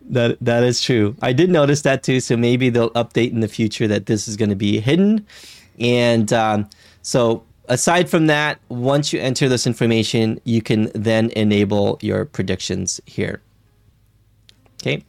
that 0.09 0.37
that 0.41 0.63
is 0.63 0.81
true. 0.81 1.15
I 1.21 1.33
did 1.33 1.49
notice 1.49 1.81
that 1.83 2.03
too. 2.03 2.19
So 2.19 2.35
maybe 2.35 2.69
they'll 2.69 2.91
update 2.91 3.31
in 3.31 3.39
the 3.39 3.47
future 3.47 3.87
that 3.87 4.05
this 4.05 4.27
is 4.27 4.35
going 4.35 4.49
to 4.49 4.55
be 4.55 4.79
hidden. 4.79 5.25
And 5.79 6.31
um, 6.33 6.69
so, 7.01 7.43
aside 7.67 8.09
from 8.09 8.27
that, 8.27 8.59
once 8.69 9.13
you 9.13 9.19
enter 9.19 9.49
this 9.49 9.65
information, 9.65 10.39
you 10.43 10.61
can 10.61 10.91
then 10.93 11.29
enable 11.31 11.97
your 12.01 12.25
predictions 12.25 12.99
here. 13.05 13.41
Okay. 14.81 15.03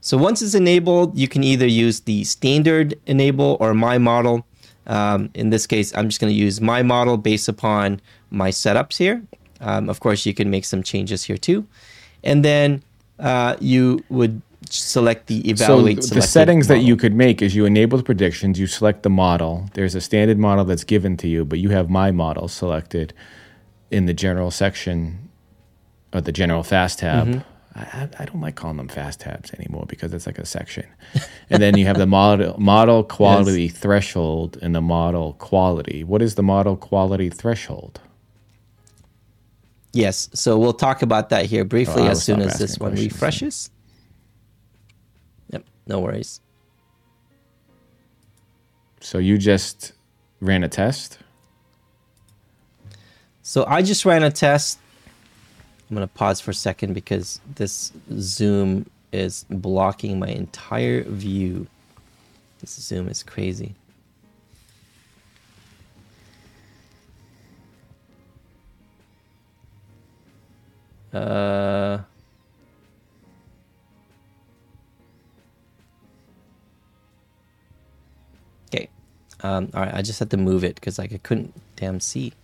So 0.00 0.16
once 0.16 0.42
it's 0.42 0.54
enabled, 0.54 1.18
you 1.18 1.28
can 1.28 1.42
either 1.42 1.66
use 1.66 2.00
the 2.00 2.24
standard 2.24 2.98
enable 3.06 3.56
or 3.60 3.74
my 3.74 3.98
model. 3.98 4.46
Um, 4.88 5.30
in 5.34 5.50
this 5.50 5.66
case, 5.66 5.94
I'm 5.94 6.08
just 6.08 6.20
going 6.20 6.32
to 6.32 6.38
use 6.38 6.60
my 6.60 6.82
model 6.82 7.16
based 7.16 7.48
upon 7.48 8.00
my 8.30 8.50
setups 8.50 8.96
here. 8.96 9.22
Um, 9.60 9.88
of 9.88 10.00
course, 10.00 10.26
you 10.26 10.34
can 10.34 10.50
make 10.50 10.64
some 10.64 10.82
changes 10.82 11.24
here 11.24 11.36
too. 11.36 11.66
And 12.24 12.44
then 12.44 12.82
uh, 13.18 13.56
you 13.60 14.04
would 14.08 14.42
select 14.70 15.26
the 15.26 15.48
evaluate. 15.48 16.04
So 16.04 16.14
the 16.14 16.22
settings 16.22 16.68
model. 16.68 16.82
that 16.82 16.86
you 16.86 16.96
could 16.96 17.14
make 17.14 17.42
is 17.42 17.54
you 17.54 17.64
enable 17.64 17.98
the 17.98 18.04
predictions, 18.04 18.58
you 18.58 18.66
select 18.66 19.02
the 19.02 19.10
model. 19.10 19.68
There's 19.74 19.94
a 19.94 20.00
standard 20.00 20.38
model 20.38 20.64
that's 20.64 20.84
given 20.84 21.16
to 21.18 21.28
you, 21.28 21.44
but 21.44 21.58
you 21.58 21.70
have 21.70 21.90
my 21.90 22.10
model 22.10 22.48
selected 22.48 23.12
in 23.90 24.06
the 24.06 24.14
general 24.14 24.50
section 24.50 25.28
or 26.12 26.20
the 26.20 26.32
general 26.32 26.62
fast 26.62 27.00
tab. 27.00 27.28
Mm-hmm. 27.28 27.40
I, 27.78 28.08
I, 28.18 28.24
don't 28.24 28.40
like 28.40 28.56
calling 28.56 28.76
them 28.76 28.88
fast 28.88 29.20
tabs 29.20 29.52
anymore 29.54 29.84
because 29.86 30.12
it's 30.12 30.26
like 30.26 30.38
a 30.38 30.46
section. 30.46 30.86
and 31.50 31.62
then 31.62 31.76
you 31.76 31.86
have 31.86 31.96
the 31.96 32.06
model 32.06 32.58
model 32.58 33.04
quality 33.18 33.64
yes. 33.64 33.78
threshold 33.78 34.58
and 34.60 34.74
the 34.74 34.80
model 34.80 35.34
quality. 35.34 36.02
What 36.02 36.20
is 36.20 36.34
the 36.34 36.42
model 36.42 36.76
quality 36.76 37.30
threshold? 37.30 38.00
Yes, 39.92 40.28
so 40.34 40.58
we'll 40.58 40.74
talk 40.74 41.02
about 41.02 41.30
that 41.30 41.46
here 41.46 41.64
briefly 41.64 42.02
oh, 42.02 42.08
as 42.08 42.22
soon 42.22 42.40
as 42.40 42.58
this 42.58 42.78
one 42.78 42.94
refreshes. 42.94 43.70
Yep, 45.50 45.64
no 45.86 46.00
worries. 46.00 46.40
So 49.00 49.18
you 49.18 49.38
just 49.38 49.92
ran 50.40 50.62
a 50.64 50.68
test? 50.68 51.18
So 53.42 53.64
I 53.66 53.82
just 53.82 54.04
ran 54.04 54.22
a 54.22 54.30
test 54.30 54.78
I'm 55.90 55.96
going 55.96 56.06
to 56.06 56.14
pause 56.14 56.40
for 56.40 56.50
a 56.50 56.54
second 56.54 56.92
because 56.94 57.40
this 57.54 57.92
zoom 58.12 58.90
is 59.12 59.46
blocking 59.48 60.18
my 60.18 60.28
entire 60.28 61.02
view. 61.02 61.66
This 62.60 62.72
zoom 62.72 63.08
is 63.08 63.22
crazy. 63.22 63.74
Uh, 71.12 72.00
okay, 78.74 78.88
Um, 79.42 79.70
all 79.72 79.80
right, 79.82 79.94
I 79.94 80.02
just 80.02 80.18
had 80.18 80.30
to 80.32 80.36
move 80.36 80.64
it 80.64 80.74
because 80.74 80.98
like 80.98 81.12
I 81.14 81.18
couldn't 81.18 81.54
damn 81.76 82.00
see. 82.00 82.34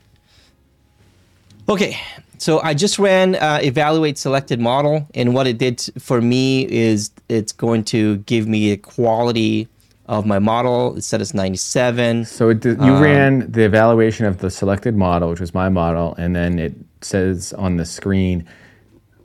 Okay, 1.67 1.97
so 2.37 2.61
I 2.61 2.75
just 2.75 2.99
ran 2.99 3.37
uh, 3.37 3.59
evaluate 3.63 4.19
selected 4.19 4.61
model, 4.61 5.09
and 5.15 5.33
what 5.33 5.47
it 5.47 5.57
did 5.57 5.81
for 5.99 6.21
me 6.21 6.69
is 6.71 7.11
it's 7.31 7.53
going 7.53 7.85
to 7.85 8.19
give 8.19 8.47
me 8.47 8.73
a 8.73 8.77
quality 8.77 9.69
of 10.05 10.27
my 10.27 10.39
model. 10.39 10.95
It 10.97 11.05
said 11.05 11.23
it's 11.23 11.33
97. 11.33 12.27
So 12.27 12.51
it 12.51 12.61
did, 12.61 12.79
you 12.79 12.93
um, 12.93 13.03
ran 13.03 13.51
the 13.51 13.65
evaluation 13.65 14.27
of 14.27 14.39
the 14.39 14.51
selected 14.51 14.95
model, 14.95 15.31
which 15.31 15.41
was 15.41 15.55
my 15.55 15.71
model, 15.71 16.15
and 16.19 16.37
then 16.37 16.59
it 16.59 16.75
says 17.01 17.55
on 17.55 17.79
the 17.79 17.87
screen, 17.87 18.47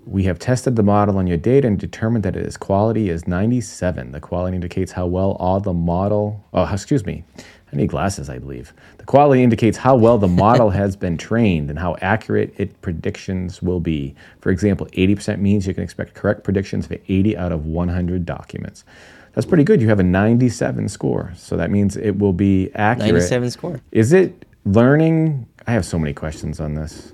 we 0.05 0.24
have 0.24 0.39
tested 0.39 0.77
the 0.77 0.84
model 0.84 1.17
on 1.17 1.27
your 1.27 1.38
data 1.38 1.67
and 1.67 1.77
determined 1.77 2.24
that 2.24 2.38
its 2.38 2.55
quality 2.55 3.10
is 3.10 3.27
97. 3.27 4.13
The 4.13 4.22
quality 4.22 4.55
indicates 4.55 4.93
how 4.93 5.08
well 5.08 5.34
all 5.34 5.60
the 5.60 5.74
model, 5.74 6.43
oh, 6.53 6.72
excuse 6.72 7.05
me, 7.05 7.25
I 7.71 7.75
need 7.75 7.89
glasses, 7.89 8.29
I 8.29 8.39
believe. 8.39 8.73
The 8.97 9.05
quality 9.05 9.43
indicates 9.43 9.77
how 9.77 9.95
well 9.95 10.17
the 10.17 10.27
model 10.45 10.69
has 10.71 10.95
been 10.95 11.17
trained 11.17 11.69
and 11.69 11.77
how 11.77 11.95
accurate 12.01 12.53
its 12.57 12.73
predictions 12.81 13.61
will 13.61 13.79
be. 13.79 14.15
For 14.41 14.49
example, 14.49 14.88
80% 14.88 15.39
means 15.39 15.67
you 15.67 15.73
can 15.73 15.83
expect 15.83 16.15
correct 16.15 16.43
predictions 16.43 16.88
for 16.88 16.97
80 17.07 17.38
out 17.38 17.51
of 17.51 17.65
100 17.65 18.25
documents. 18.25 18.83
That's 19.33 19.45
pretty 19.45 19.63
good. 19.63 19.81
You 19.81 19.89
have 19.89 19.99
a 19.99 20.03
97 20.03 20.89
score. 20.89 21.31
So 21.35 21.55
that 21.57 21.69
means 21.69 21.95
it 21.95 22.17
will 22.17 22.33
be 22.33 22.71
accurate. 22.75 23.13
97 23.13 23.51
score. 23.51 23.81
Is 23.91 24.11
it 24.11 24.45
learning? 24.65 25.47
I 25.67 25.71
have 25.71 25.85
so 25.85 25.99
many 25.99 26.13
questions 26.13 26.59
on 26.59 26.73
this. 26.73 27.13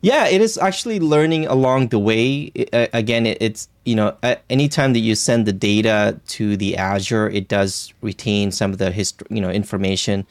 Yeah, 0.00 0.26
it 0.26 0.40
is 0.40 0.58
actually 0.58 0.98
learning 0.98 1.46
along 1.46 1.88
the 1.88 1.98
way. 1.98 2.50
It, 2.54 2.70
again, 2.92 3.26
it, 3.26 3.38
it's 3.40 3.68
you 3.84 3.96
know, 3.96 4.16
anytime 4.48 4.92
that 4.92 5.00
you 5.00 5.14
send 5.14 5.46
the 5.46 5.52
data 5.52 6.20
to 6.28 6.56
the 6.56 6.76
Azure, 6.76 7.28
it 7.28 7.48
does 7.48 7.92
retain 8.00 8.52
some 8.52 8.72
of 8.72 8.78
the 8.78 8.90
hist- 8.90 9.22
you 9.28 9.40
know 9.40 9.50
information, 9.50 10.26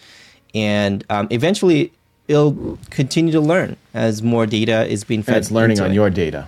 and 0.53 1.03
um, 1.10 1.27
eventually 1.31 1.91
it'll 2.27 2.77
continue 2.89 3.31
to 3.34 3.41
learn 3.41 3.75
as 3.93 4.24
more 4.24 4.46
data 4.46 4.86
is 4.88 5.03
being 5.03 5.22
fed. 5.22 5.36
And 5.36 5.41
it's 5.43 5.51
learning 5.51 5.81
on 5.81 5.91
it. 5.91 5.96
your 5.96 6.10
data. 6.10 6.48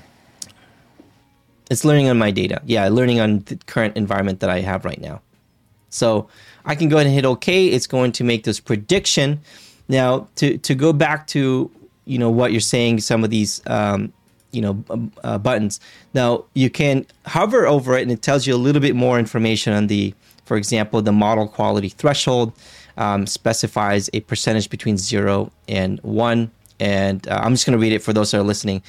It's 1.70 1.84
learning 1.84 2.10
on 2.10 2.18
my 2.18 2.32
data. 2.32 2.62
Yeah, 2.66 2.88
learning 2.88 3.20
on 3.20 3.40
the 3.40 3.58
current 3.68 3.98
environment 3.98 4.40
that 4.42 4.50
I 4.50 4.62
have 4.62 4.86
right 4.86 5.00
now. 5.00 5.22
So 5.90 6.30
I 6.66 6.76
can 6.76 6.90
go 6.90 6.98
ahead 6.98 7.08
and 7.08 7.16
hit 7.16 7.26
OK. 7.26 7.68
It's 7.68 7.88
going 7.88 8.14
to 8.14 8.24
make 8.24 8.44
this 8.44 8.60
prediction. 8.60 9.42
Now, 9.90 10.28
to 10.36 10.58
to 10.58 10.76
go 10.76 10.94
back 10.94 11.28
to 11.28 11.70
you 12.06 12.18
know 12.18 12.30
what 12.30 12.52
you're 12.52 12.62
saying 12.62 13.02
some 13.02 13.24
of 13.24 13.30
these 13.30 13.62
um, 13.68 14.14
you 14.54 14.62
know 14.62 14.84
uh, 15.24 15.38
buttons 15.38 15.80
now 16.14 16.46
you 16.54 16.70
can 16.70 17.06
hover 17.26 17.66
over 17.66 17.98
it 17.98 18.04
and 18.04 18.12
it 18.12 18.22
tells 18.22 18.48
you 18.48 18.56
a 18.56 18.58
little 18.58 18.82
bit 18.82 18.96
more 18.96 19.20
information 19.20 19.74
on 19.74 19.88
the 19.88 20.14
for 20.46 20.58
example 20.58 21.02
the 21.02 21.12
model 21.12 21.48
quality 21.48 21.90
threshold 21.90 22.54
um, 22.98 23.26
specifies 23.26 24.10
a 24.14 24.20
percentage 24.22 24.70
between 24.70 24.98
0 24.98 25.52
and 25.68 26.00
1 26.02 26.52
and 26.80 27.28
uh, 27.28 27.42
i'm 27.44 27.54
just 27.54 27.66
going 27.66 27.78
to 27.78 27.82
read 27.82 27.94
it 27.94 28.00
for 28.00 28.14
those 28.14 28.32
that 28.32 28.40
are 28.40 28.44
listening 28.44 28.82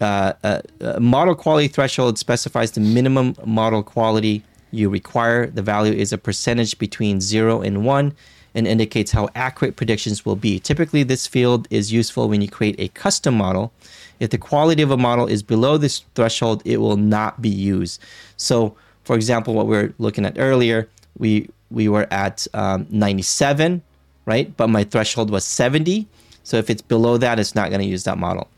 uh, 0.00 0.32
uh, 0.42 0.60
uh, 0.80 0.98
model 0.98 1.34
quality 1.34 1.68
threshold 1.68 2.18
specifies 2.18 2.72
the 2.72 2.80
minimum 2.80 3.36
model 3.44 3.82
quality 3.82 4.42
you 4.72 4.90
require 4.90 5.46
the 5.46 5.62
value 5.62 5.92
is 5.92 6.12
a 6.12 6.18
percentage 6.18 6.78
between 6.78 7.20
0 7.20 7.62
and 7.62 7.84
1 7.84 8.12
and 8.54 8.66
indicates 8.66 9.10
how 9.10 9.28
accurate 9.34 9.76
predictions 9.76 10.24
will 10.24 10.36
be. 10.36 10.58
Typically, 10.58 11.02
this 11.02 11.26
field 11.26 11.66
is 11.70 11.92
useful 11.92 12.28
when 12.28 12.40
you 12.40 12.48
create 12.48 12.76
a 12.78 12.88
custom 12.88 13.34
model. 13.34 13.72
If 14.20 14.30
the 14.30 14.38
quality 14.38 14.82
of 14.82 14.90
a 14.90 14.96
model 14.96 15.26
is 15.26 15.42
below 15.42 15.76
this 15.76 16.04
threshold, 16.14 16.62
it 16.64 16.78
will 16.78 16.96
not 16.96 17.42
be 17.42 17.48
used. 17.48 18.00
So, 18.36 18.76
for 19.04 19.16
example, 19.16 19.54
what 19.54 19.66
we 19.66 19.76
are 19.76 19.94
looking 19.98 20.24
at 20.24 20.38
earlier, 20.38 20.88
we 21.18 21.48
we 21.70 21.88
were 21.88 22.06
at 22.10 22.46
um, 22.54 22.86
97, 22.90 23.82
right? 24.26 24.56
But 24.56 24.68
my 24.68 24.84
threshold 24.84 25.30
was 25.30 25.44
70. 25.44 26.06
So 26.44 26.56
if 26.56 26.70
it's 26.70 26.82
below 26.82 27.16
that, 27.18 27.38
it's 27.40 27.54
not 27.54 27.70
going 27.70 27.80
to 27.80 27.86
use 27.86 28.04
that 28.04 28.18
model. 28.18 28.48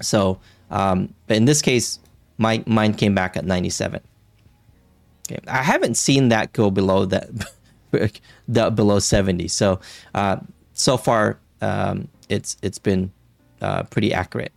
So, 0.00 0.38
um, 0.70 1.12
but 1.26 1.36
in 1.36 1.44
this 1.44 1.60
case, 1.60 1.98
my 2.38 2.62
mine 2.66 2.94
came 2.94 3.14
back 3.14 3.36
at 3.36 3.44
97. 3.44 4.00
Okay. 5.30 5.40
I 5.46 5.62
haven't 5.62 5.96
seen 5.96 6.28
that 6.28 6.52
go 6.52 6.70
below 6.70 7.04
that. 7.06 7.28
the, 8.48 8.70
below 8.70 8.98
70. 8.98 9.48
So 9.48 9.80
uh, 10.14 10.36
so 10.74 10.96
far 10.96 11.38
um, 11.60 12.08
it's 12.28 12.56
it's 12.62 12.78
been 12.78 13.10
uh, 13.60 13.84
pretty 13.84 14.12
accurate. 14.12 14.52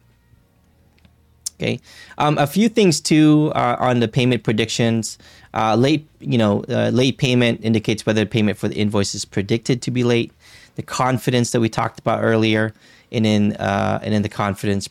Okay, 1.61 1.79
um, 2.17 2.37
a 2.39 2.47
few 2.47 2.69
things 2.69 2.99
too 2.99 3.51
uh, 3.53 3.75
on 3.79 3.99
the 3.99 4.07
payment 4.07 4.43
predictions. 4.43 5.19
Uh, 5.53 5.75
late, 5.75 6.07
you 6.19 6.37
know, 6.37 6.63
uh, 6.69 6.89
late 6.89 7.17
payment 7.17 7.59
indicates 7.63 8.03
whether 8.05 8.25
payment 8.25 8.57
for 8.57 8.67
the 8.67 8.75
invoice 8.75 9.13
is 9.13 9.25
predicted 9.25 9.81
to 9.83 9.91
be 9.91 10.03
late. 10.03 10.31
The 10.75 10.81
confidence 10.81 11.51
that 11.51 11.59
we 11.59 11.69
talked 11.69 11.99
about 11.99 12.23
earlier, 12.23 12.73
and 13.11 13.27
in 13.27 13.53
uh, 13.57 13.99
and 14.01 14.13
in 14.13 14.23
the 14.23 14.29
confidence 14.29 14.89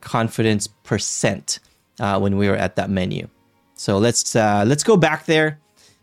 confidence 0.00 0.66
percent 0.84 1.58
when 1.98 2.36
we 2.36 2.48
were 2.48 2.56
at 2.56 2.76
that 2.76 2.90
menu. 2.90 3.28
So 3.74 3.98
let's 3.98 4.34
let's 4.34 4.84
go 4.84 4.96
back 4.96 5.26
there 5.26 5.58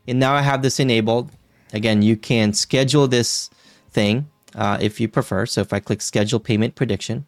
and 0.07 0.19
now 0.19 0.33
I 0.33 0.41
have 0.41 0.61
this 0.61 0.79
enabled. 0.79 1.31
Again, 1.71 2.01
you 2.01 2.15
can 2.17 2.53
schedule 2.53 3.07
this 3.07 3.49
thing 3.91 4.29
uh, 4.55 4.77
if 4.81 4.99
you 4.99 5.07
prefer. 5.07 5.45
So 5.45 5.61
if 5.61 5.73
I 5.73 5.79
click 5.79 6.01
schedule 6.01 6.39
payment 6.39 6.75
prediction, 6.75 7.25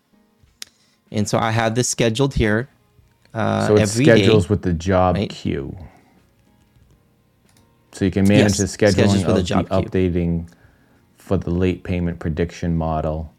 and 1.12 1.28
so 1.28 1.38
I 1.38 1.52
have 1.52 1.76
this 1.76 1.90
scheduled 1.90 2.34
here. 2.34 2.70
Uh, 3.34 3.68
so 3.68 3.76
it 3.76 3.88
schedules 3.88 4.46
day, 4.46 4.50
with 4.50 4.62
the 4.62 4.74
job 4.74 5.16
right? 5.16 5.30
queue. 5.30 5.78
So 7.92 8.06
you 8.06 8.12
can 8.12 8.28
manage 8.28 8.58
yes, 8.60 8.78
the 8.78 8.86
scheduling 8.86 9.26
of 9.26 9.36
the, 9.36 9.42
the 9.42 9.64
updating 9.70 10.50
for 11.18 11.38
the 11.38 11.50
late 11.50 11.84
payment 11.84 12.20
prediction 12.20 12.78
model 12.78 13.34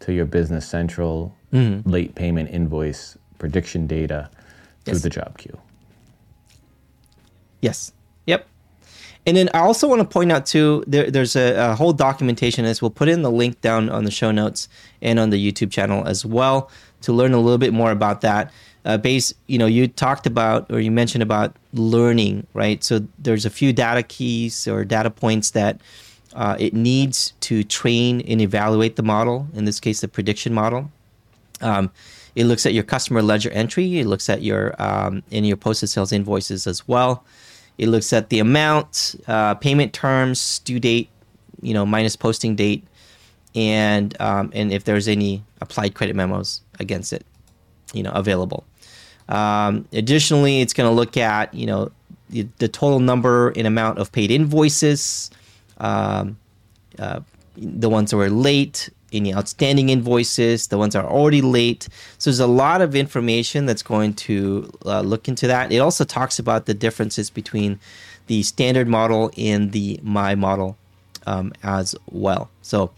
to 0.00 0.12
your 0.12 0.26
Business 0.26 0.66
Central 0.66 1.34
mm-hmm. 1.52 1.88
late 1.88 2.14
payment 2.14 2.50
invoice 2.50 3.16
prediction 3.38 3.86
data 3.86 4.30
through 4.84 4.94
yes. 4.94 5.02
the 5.02 5.10
job 5.10 5.38
queue. 5.38 5.58
Yes. 7.60 7.92
And 9.24 9.36
then 9.36 9.48
I 9.54 9.60
also 9.60 9.86
want 9.86 10.00
to 10.00 10.08
point 10.08 10.32
out 10.32 10.46
too, 10.46 10.82
there, 10.86 11.10
there's 11.10 11.36
a, 11.36 11.70
a, 11.70 11.74
whole 11.74 11.92
documentation. 11.92 12.64
As 12.64 12.82
we'll 12.82 12.90
put 12.90 13.08
in 13.08 13.22
the 13.22 13.30
link 13.30 13.60
down 13.60 13.88
on 13.88 14.04
the 14.04 14.10
show 14.10 14.32
notes 14.32 14.68
and 15.00 15.18
on 15.18 15.30
the 15.30 15.52
YouTube 15.52 15.70
channel 15.70 16.04
as 16.06 16.26
well 16.26 16.70
to 17.02 17.12
learn 17.12 17.32
a 17.32 17.38
little 17.38 17.58
bit 17.58 17.72
more 17.72 17.90
about 17.90 18.20
that. 18.22 18.52
Uh, 18.84 18.98
base, 18.98 19.32
you 19.46 19.58
know, 19.58 19.66
you 19.66 19.86
talked 19.86 20.26
about 20.26 20.70
or 20.72 20.80
you 20.80 20.90
mentioned 20.90 21.22
about 21.22 21.56
learning, 21.72 22.46
right? 22.52 22.82
So 22.82 23.06
there's 23.18 23.46
a 23.46 23.50
few 23.50 23.72
data 23.72 24.02
keys 24.02 24.66
or 24.66 24.84
data 24.84 25.10
points 25.10 25.52
that 25.52 25.80
uh, 26.34 26.56
it 26.58 26.74
needs 26.74 27.34
to 27.40 27.62
train 27.62 28.22
and 28.22 28.40
evaluate 28.40 28.96
the 28.96 29.02
model. 29.02 29.46
In 29.54 29.66
this 29.66 29.78
case, 29.78 30.00
the 30.00 30.08
prediction 30.08 30.52
model. 30.52 30.90
Um, 31.60 31.92
it 32.34 32.44
looks 32.44 32.66
at 32.66 32.74
your 32.74 32.82
customer 32.82 33.22
ledger 33.22 33.50
entry. 33.50 34.00
It 34.00 34.06
looks 34.06 34.28
at 34.28 34.42
your 34.42 34.74
um, 34.82 35.22
in 35.30 35.44
your 35.44 35.56
posted 35.56 35.90
sales 35.90 36.10
invoices 36.10 36.66
as 36.66 36.88
well. 36.88 37.24
It 37.78 37.88
looks 37.88 38.12
at 38.12 38.28
the 38.28 38.38
amount, 38.38 39.16
uh, 39.26 39.54
payment 39.54 39.92
terms, 39.92 40.60
due 40.60 40.78
date, 40.78 41.08
you 41.60 41.74
know, 41.74 41.86
minus 41.86 42.16
posting 42.16 42.54
date, 42.54 42.84
and 43.54 44.14
um, 44.20 44.50
and 44.54 44.72
if 44.72 44.84
there's 44.84 45.08
any 45.08 45.42
applied 45.60 45.94
credit 45.94 46.16
memos 46.16 46.60
against 46.80 47.12
it, 47.12 47.24
you 47.92 48.02
know, 48.02 48.12
available. 48.12 48.64
Um, 49.28 49.86
additionally, 49.92 50.60
it's 50.60 50.72
going 50.72 50.88
to 50.88 50.94
look 50.94 51.16
at 51.16 51.54
you 51.54 51.66
know 51.66 51.90
the, 52.30 52.46
the, 52.58 52.68
total 52.68 52.98
number 52.98 53.50
and 53.50 53.66
amount 53.66 53.98
of 53.98 54.10
paid 54.12 54.30
invoices, 54.30 55.30
um, 55.78 56.36
uh, 56.98 57.20
the 57.56 57.88
ones 57.88 58.10
that 58.10 58.16
were 58.16 58.30
late, 58.30 58.90
any 59.12 59.34
outstanding 59.34 59.88
invoices, 59.88 60.68
the 60.68 60.78
ones 60.78 60.94
that 60.94 61.04
are 61.04 61.10
already 61.10 61.42
late. 61.42 61.88
So 62.18 62.30
there's 62.30 62.40
a 62.40 62.46
lot 62.46 62.82
of 62.82 62.94
information 62.94 63.66
that's 63.66 63.82
going 63.82 64.14
to 64.14 64.70
uh, 64.84 65.00
look 65.00 65.28
into 65.28 65.46
that. 65.46 65.72
It 65.72 65.78
also 65.78 66.04
talks 66.04 66.38
about 66.38 66.66
the 66.66 66.74
differences 66.74 67.30
between 67.30 67.78
the 68.26 68.42
standard 68.42 68.88
model 68.88 69.30
and 69.36 69.72
the 69.72 70.00
my 70.02 70.34
model 70.34 70.76
um, 71.26 71.52
as 71.62 71.94
well. 72.10 72.50
So 72.62 72.92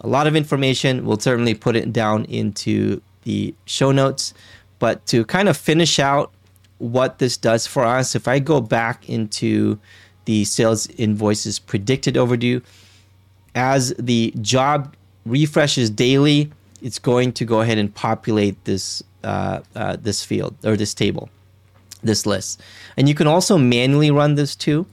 a 0.00 0.08
lot 0.08 0.26
of 0.26 0.36
information. 0.36 1.06
We'll 1.06 1.20
certainly 1.20 1.54
put 1.54 1.76
it 1.76 1.92
down 1.92 2.24
into 2.26 3.00
the 3.22 3.54
show 3.66 3.92
notes. 3.92 4.34
But 4.78 5.06
to 5.06 5.24
kind 5.24 5.48
of 5.48 5.56
finish 5.56 5.98
out 5.98 6.32
what 6.78 7.18
this 7.18 7.36
does 7.36 7.66
for 7.66 7.84
us, 7.84 8.16
if 8.16 8.26
I 8.26 8.40
go 8.40 8.60
back 8.60 9.08
into 9.08 9.78
the 10.24 10.44
sales 10.44 10.88
invoices 10.98 11.58
predicted 11.58 12.16
overdue, 12.16 12.62
as 13.54 13.94
the 13.98 14.34
job 14.40 14.96
refreshes 15.24 15.90
daily, 15.90 16.50
it's 16.80 16.98
going 16.98 17.32
to 17.32 17.44
go 17.44 17.60
ahead 17.60 17.78
and 17.78 17.94
populate 17.94 18.64
this 18.64 19.02
uh, 19.24 19.60
uh, 19.76 19.96
this 20.00 20.24
field 20.24 20.56
or 20.64 20.76
this 20.76 20.94
table, 20.94 21.30
this 22.02 22.26
list. 22.26 22.60
And 22.96 23.08
you 23.08 23.14
can 23.14 23.26
also 23.26 23.56
manually 23.56 24.10
run 24.10 24.34
this 24.34 24.56
too. 24.56 24.86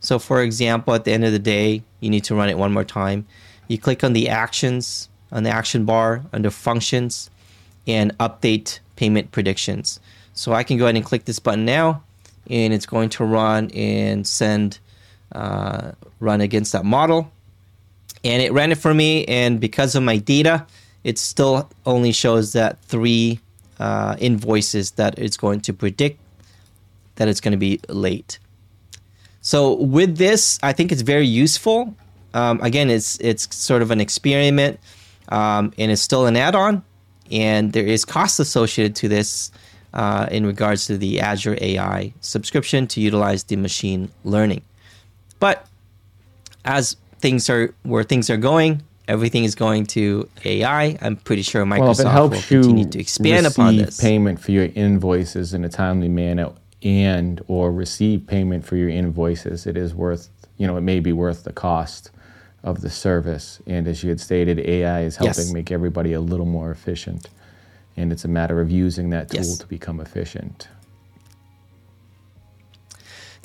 So, 0.00 0.18
for 0.18 0.42
example, 0.42 0.94
at 0.94 1.04
the 1.04 1.12
end 1.12 1.24
of 1.24 1.32
the 1.32 1.38
day, 1.38 1.82
you 2.00 2.10
need 2.10 2.24
to 2.24 2.34
run 2.34 2.48
it 2.48 2.58
one 2.58 2.72
more 2.72 2.84
time. 2.84 3.26
You 3.68 3.78
click 3.78 4.04
on 4.04 4.12
the 4.12 4.28
actions 4.28 5.08
on 5.32 5.42
the 5.42 5.50
action 5.50 5.84
bar 5.84 6.24
under 6.32 6.50
functions 6.50 7.30
and 7.86 8.16
update 8.18 8.80
payment 8.96 9.32
predictions. 9.32 10.00
So 10.32 10.52
I 10.52 10.62
can 10.62 10.76
go 10.76 10.84
ahead 10.84 10.96
and 10.96 11.04
click 11.04 11.24
this 11.24 11.38
button 11.38 11.64
now, 11.64 12.02
and 12.48 12.72
it's 12.72 12.86
going 12.86 13.08
to 13.10 13.24
run 13.24 13.70
and 13.70 14.26
send 14.26 14.78
uh, 15.32 15.92
run 16.20 16.40
against 16.40 16.72
that 16.72 16.84
model. 16.84 17.32
And 18.26 18.42
it 18.42 18.52
ran 18.52 18.72
it 18.72 18.78
for 18.78 18.92
me, 18.92 19.24
and 19.26 19.60
because 19.60 19.94
of 19.94 20.02
my 20.02 20.16
data, 20.16 20.66
it 21.04 21.16
still 21.16 21.70
only 21.84 22.10
shows 22.10 22.52
that 22.54 22.82
three 22.82 23.38
uh, 23.78 24.16
invoices 24.18 24.90
that 24.92 25.16
it's 25.16 25.36
going 25.36 25.60
to 25.60 25.72
predict 25.72 26.18
that 27.14 27.28
it's 27.28 27.40
going 27.40 27.52
to 27.52 27.58
be 27.58 27.80
late. 27.88 28.40
So 29.40 29.74
with 29.74 30.18
this, 30.18 30.58
I 30.62 30.72
think 30.72 30.90
it's 30.90 31.02
very 31.02 31.26
useful. 31.26 31.94
Um, 32.34 32.60
again, 32.62 32.90
it's 32.90 33.16
it's 33.20 33.54
sort 33.54 33.80
of 33.80 33.92
an 33.92 34.00
experiment, 34.00 34.80
um, 35.28 35.72
and 35.78 35.92
it's 35.92 36.02
still 36.02 36.26
an 36.26 36.36
add-on, 36.36 36.82
and 37.30 37.72
there 37.72 37.86
is 37.86 38.04
cost 38.04 38.40
associated 38.40 38.96
to 38.96 39.08
this 39.08 39.52
uh, 39.94 40.26
in 40.32 40.44
regards 40.44 40.86
to 40.86 40.98
the 40.98 41.20
Azure 41.20 41.56
AI 41.60 42.12
subscription 42.20 42.88
to 42.88 43.00
utilize 43.00 43.44
the 43.44 43.56
machine 43.56 44.10
learning. 44.24 44.62
But 45.38 45.66
as 46.64 46.96
things 47.26 47.50
are 47.50 47.74
where 47.82 48.04
things 48.04 48.30
are 48.30 48.36
going, 48.36 48.82
everything 49.08 49.42
is 49.42 49.56
going 49.56 49.84
to 49.84 50.28
AI. 50.44 50.96
I'm 51.02 51.16
pretty 51.16 51.42
sure 51.42 51.64
Microsoft 51.64 51.78
well, 51.78 52.00
it 52.00 52.06
helps 52.06 52.50
will 52.50 52.62
continue 52.62 52.88
to 52.88 53.00
expand 53.00 53.46
upon 53.48 53.76
this. 53.76 54.00
Payment 54.00 54.40
for 54.40 54.52
your 54.52 54.68
invoices 54.76 55.52
in 55.52 55.64
a 55.64 55.68
timely 55.68 56.08
manner 56.08 56.52
and 56.84 57.42
or 57.48 57.72
receive 57.72 58.28
payment 58.28 58.64
for 58.64 58.76
your 58.76 58.88
invoices, 58.88 59.66
it 59.66 59.76
is 59.76 59.92
worth 59.92 60.28
you 60.56 60.68
know 60.68 60.76
it 60.76 60.82
may 60.82 61.00
be 61.00 61.12
worth 61.12 61.42
the 61.42 61.52
cost 61.52 62.10
of 62.62 62.80
the 62.80 62.90
service. 62.90 63.60
And 63.66 63.88
as 63.88 64.04
you 64.04 64.10
had 64.10 64.20
stated, 64.20 64.60
AI 64.60 65.02
is 65.02 65.16
helping 65.16 65.46
yes. 65.46 65.52
make 65.52 65.72
everybody 65.72 66.12
a 66.12 66.20
little 66.20 66.46
more 66.46 66.70
efficient, 66.70 67.28
and 67.96 68.12
it's 68.12 68.24
a 68.24 68.28
matter 68.28 68.60
of 68.60 68.70
using 68.70 69.10
that 69.10 69.30
tool 69.30 69.40
yes. 69.40 69.58
to 69.58 69.66
become 69.66 69.98
efficient. 69.98 70.68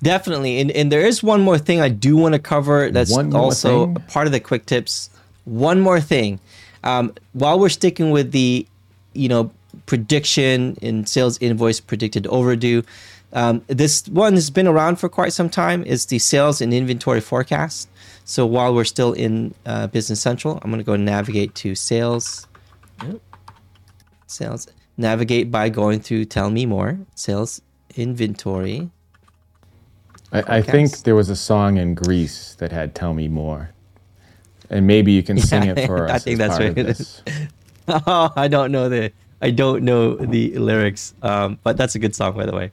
Definitely. 0.03 0.59
And, 0.59 0.71
and 0.71 0.91
there 0.91 1.05
is 1.05 1.21
one 1.21 1.41
more 1.41 1.57
thing 1.57 1.79
I 1.79 1.89
do 1.89 2.17
want 2.17 2.33
to 2.33 2.39
cover 2.39 2.89
that's 2.89 3.15
also 3.15 3.93
part 4.07 4.25
of 4.25 4.31
the 4.31 4.39
quick 4.39 4.65
tips. 4.65 5.09
One 5.45 5.79
more 5.79 6.01
thing. 6.01 6.39
Um, 6.83 7.13
while 7.33 7.59
we're 7.59 7.69
sticking 7.69 8.09
with 8.11 8.31
the, 8.31 8.65
you 9.13 9.29
know, 9.29 9.51
prediction 9.85 10.75
in 10.81 11.05
sales 11.05 11.37
invoice 11.39 11.79
predicted 11.79 12.25
overdue, 12.27 12.83
um, 13.33 13.63
this 13.67 14.07
one 14.07 14.33
has 14.33 14.49
been 14.49 14.67
around 14.67 14.97
for 14.97 15.07
quite 15.07 15.33
some 15.33 15.49
time. 15.49 15.83
Is 15.83 16.07
the 16.07 16.19
sales 16.19 16.61
and 16.61 16.73
inventory 16.73 17.21
forecast. 17.21 17.87
So 18.25 18.45
while 18.45 18.73
we're 18.73 18.83
still 18.83 19.13
in 19.13 19.53
uh, 19.65 19.87
Business 19.87 20.19
Central, 20.19 20.59
I'm 20.61 20.71
going 20.71 20.79
to 20.79 20.85
go 20.85 20.95
navigate 20.95 21.53
to 21.55 21.75
sales. 21.75 22.47
Sales. 24.27 24.67
Navigate 24.97 25.51
by 25.51 25.69
going 25.69 25.99
through 25.99 26.25
Tell 26.25 26.49
Me 26.49 26.65
More. 26.65 26.99
Sales 27.15 27.61
inventory 27.95 28.89
I, 30.31 30.57
I, 30.57 30.61
think 30.61 30.99
there 30.99 31.15
was 31.15 31.29
a 31.29 31.35
song 31.35 31.77
in 31.77 31.93
Grease 31.93 32.55
that 32.55 32.71
had 32.71 32.95
"Tell 32.95 33.13
Me 33.13 33.27
More," 33.27 33.71
and 34.69 34.87
maybe 34.87 35.11
you 35.11 35.23
can 35.23 35.37
yeah, 35.37 35.43
sing 35.43 35.63
it 35.65 35.85
for 35.87 36.05
us. 36.05 36.11
I 36.11 36.19
think 36.19 36.37
that's 36.37 37.21
right. 37.27 37.47
oh, 38.07 38.31
I 38.35 38.47
don't 38.47 38.71
know 38.71 38.87
the 38.87 39.11
I 39.41 39.51
don't 39.51 39.83
know 39.83 40.15
the 40.15 40.57
lyrics, 40.57 41.13
um, 41.21 41.59
but 41.63 41.75
that's 41.77 41.95
a 41.95 41.99
good 41.99 42.15
song, 42.15 42.35
by 42.35 42.45
the 42.45 42.53
way. 42.53 42.71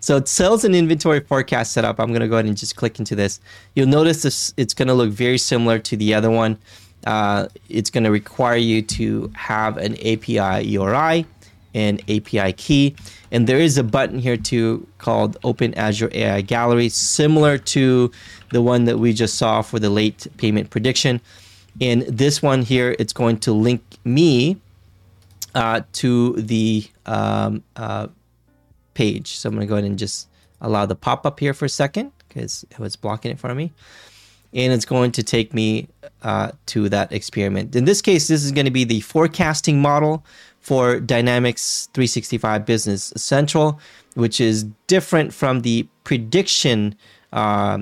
So 0.00 0.22
sales 0.24 0.64
and 0.64 0.74
inventory 0.74 1.20
forecast 1.20 1.72
setup. 1.72 1.98
I'm 1.98 2.12
gonna 2.12 2.28
go 2.28 2.34
ahead 2.34 2.46
and 2.46 2.56
just 2.56 2.76
click 2.76 2.98
into 2.98 3.14
this. 3.14 3.40
You'll 3.74 3.88
notice 3.88 4.22
this. 4.22 4.54
It's 4.56 4.74
gonna 4.74 4.94
look 4.94 5.10
very 5.10 5.38
similar 5.38 5.78
to 5.80 5.96
the 5.96 6.14
other 6.14 6.30
one. 6.30 6.58
Uh, 7.06 7.48
it's 7.68 7.90
gonna 7.90 8.10
require 8.10 8.56
you 8.56 8.82
to 8.82 9.30
have 9.34 9.76
an 9.76 9.94
API 10.06 10.66
URI 10.66 11.26
and 11.74 12.00
API 12.10 12.52
key. 12.52 12.94
And 13.30 13.46
there 13.46 13.58
is 13.58 13.78
a 13.78 13.84
button 13.84 14.18
here 14.18 14.36
too 14.36 14.86
called 14.98 15.38
Open 15.44 15.74
Azure 15.74 16.10
AI 16.12 16.40
Gallery, 16.42 16.88
similar 16.88 17.58
to 17.58 18.10
the 18.50 18.62
one 18.62 18.84
that 18.84 18.98
we 18.98 19.12
just 19.12 19.36
saw 19.36 19.62
for 19.62 19.78
the 19.78 19.90
late 19.90 20.26
payment 20.36 20.70
prediction. 20.70 21.20
And 21.80 22.02
this 22.02 22.42
one 22.42 22.62
here, 22.62 22.94
it's 22.98 23.12
going 23.12 23.38
to 23.38 23.52
link 23.52 23.82
me 24.04 24.58
uh, 25.54 25.82
to 25.94 26.34
the 26.34 26.86
um, 27.06 27.62
uh, 27.76 28.08
page. 28.94 29.36
So 29.36 29.48
I'm 29.48 29.54
going 29.54 29.66
to 29.66 29.68
go 29.68 29.76
ahead 29.76 29.84
and 29.84 29.98
just 29.98 30.28
allow 30.60 30.86
the 30.86 30.94
pop 30.94 31.26
up 31.26 31.40
here 31.40 31.54
for 31.54 31.64
a 31.64 31.70
second 31.70 32.12
because 32.28 32.64
it 32.70 32.78
was 32.78 32.96
blocking 32.96 33.30
it 33.30 33.38
for 33.38 33.54
me. 33.54 33.72
And 34.54 34.72
it's 34.72 34.84
going 34.84 35.12
to 35.12 35.22
take 35.22 35.54
me 35.54 35.88
uh, 36.22 36.52
to 36.66 36.88
that 36.88 37.12
experiment. 37.12 37.74
In 37.74 37.84
this 37.84 38.02
case, 38.02 38.28
this 38.28 38.44
is 38.44 38.52
going 38.52 38.66
to 38.66 38.70
be 38.70 38.84
the 38.84 39.00
forecasting 39.00 39.80
model 39.80 40.24
for 40.60 41.00
Dynamics 41.00 41.88
365 41.94 42.64
Business 42.64 43.12
Central, 43.16 43.80
which 44.14 44.40
is 44.40 44.64
different 44.86 45.34
from 45.34 45.62
the 45.62 45.88
prediction 46.04 46.94
uh, 47.32 47.78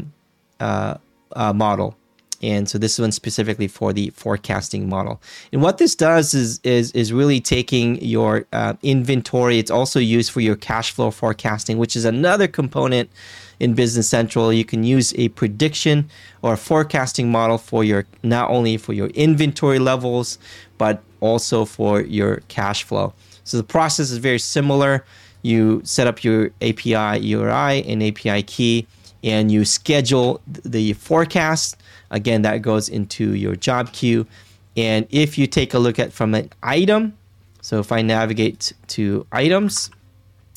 uh, 0.61 0.97
uh, 1.33 1.53
model. 1.53 1.97
And 2.43 2.69
so 2.69 2.79
this 2.79 2.99
one 2.99 3.13
specifically 3.13 3.69
for 3.69 3.93
the 3.93 4.11
forecasting 4.11 4.89
model. 4.89 5.21
And 5.53 5.61
what 5.61 5.77
this 5.77 5.95
does 5.95 6.33
is 6.33 6.59
is 6.65 6.91
is 6.93 7.13
really 7.13 7.39
taking 7.39 8.03
your 8.03 8.47
uh, 8.55 8.75
inventory. 8.83 9.59
It's 9.59 9.71
also 9.71 10.01
used 10.01 10.31
for 10.31 10.41
your 10.41 10.57
cash 10.57 10.91
flow 10.91 11.11
forecasting, 11.11 11.77
which 11.77 11.95
is 11.95 12.07
another 12.07 12.49
component 12.49 13.11
in 13.61 13.75
Business 13.75 14.09
Central. 14.09 14.53
You 14.53 14.65
can 14.65 14.83
use 14.83 15.15
a 15.17 15.29
prediction 15.29 16.11
or 16.43 16.55
a 16.55 16.57
forecasting 16.57 17.31
model 17.31 17.59
for 17.59 17.85
your 17.85 18.07
not 18.23 18.51
only 18.51 18.77
for 18.77 18.93
your 18.93 19.09
inventory 19.09 19.79
levels, 19.79 20.39
but 20.79 21.03
also 21.21 21.65
for 21.65 22.01
your 22.01 22.39
cash 22.49 22.83
flow. 22.83 23.13
So 23.45 23.57
the 23.57 23.63
process 23.63 24.11
is 24.11 24.19
very 24.19 24.39
similar. 24.39 25.05
You 25.43 25.83
set 25.85 26.07
up 26.07 26.25
your 26.25 26.51
API 26.63 27.21
URI 27.21 27.85
and 27.87 28.03
API 28.03 28.43
key, 28.43 28.87
and 29.23 29.51
you 29.53 29.65
schedule 29.65 30.41
the 30.47 30.95
forecast. 30.95 31.77
Again, 32.11 32.43
that 32.43 32.63
goes 32.63 32.89
into 32.89 33.35
your 33.35 33.57
job 33.57 33.93
queue. 33.93 34.27
And 34.77 35.07
if 35.11 35.37
you 35.37 35.47
take 35.47 35.75
a 35.75 35.79
look 35.79 35.99
at 35.99 36.13
from 36.13 36.35
an 36.35 36.51
item, 36.63 37.17
so 37.61 37.79
if 37.81 37.93
I 37.93 38.03
navigate 38.03 38.73
to 38.89 39.27
items, 39.33 39.91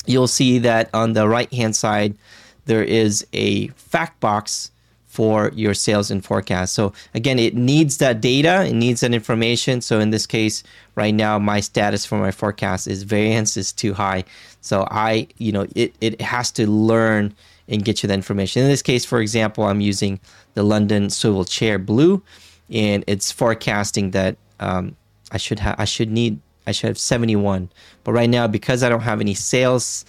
you'll 0.06 0.28
see 0.28 0.60
that 0.60 0.89
on 0.94 1.13
the 1.13 1.28
right 1.28 1.52
hand 1.54 1.76
side, 1.76 2.16
there 2.65 2.84
is 2.84 3.26
a 3.34 3.67
fact 3.69 4.19
box 4.19 4.71
for 5.13 5.52
your 5.54 5.76
sales 5.76 6.10
and 6.10 6.26
forecast. 6.26 6.73
So 6.73 6.91
again, 7.13 7.38
it 7.38 7.56
needs 7.56 7.97
that 7.97 8.19
data, 8.19 8.65
it 8.65 8.73
needs 8.73 9.02
that 9.02 9.13
information. 9.13 9.80
So 9.80 9.99
in 9.99 10.10
this 10.10 10.26
case, 10.26 10.63
right 10.95 11.13
now, 11.13 11.38
my 11.38 11.60
status 11.60 12.04
for 12.04 12.17
my 12.17 12.32
forecast 12.32 12.88
is 12.88 13.04
variance 13.04 13.56
is 13.56 13.71
too 13.71 13.93
high. 13.93 14.23
So 14.62 14.88
I, 14.89 15.28
you 15.38 15.52
know, 15.52 15.67
it, 15.76 15.93
it 16.02 16.19
has 16.19 16.49
to 16.54 16.67
learn 16.67 17.36
and 17.67 17.86
get 17.86 18.02
you 18.02 18.08
that 18.08 18.15
information. 18.15 18.63
In 18.63 18.69
this 18.69 18.82
case, 18.82 19.06
for 19.06 19.21
example, 19.21 19.65
I'm 19.65 19.82
using 19.82 20.19
the 20.56 20.63
London 20.63 21.12
Swivel 21.12 21.45
Chair 21.45 21.78
Blue, 21.78 22.23
and 22.71 23.04
it's 23.06 23.32
forecasting 23.32 24.12
that 24.12 24.36
um, 24.60 24.95
I 25.32 25.38
should 25.38 25.60
have, 25.60 25.76
I 25.78 25.86
should 25.86 26.12
need, 26.12 26.39
I 26.65 26.71
should 26.71 26.88
have 26.88 26.97
71. 26.97 27.69
But 28.04 28.13
right 28.13 28.30
now, 28.30 28.47
because 28.47 28.82
I 28.82 28.89
don't 28.89 29.02
have 29.02 29.21
any 29.21 29.34
sales 29.36 30.06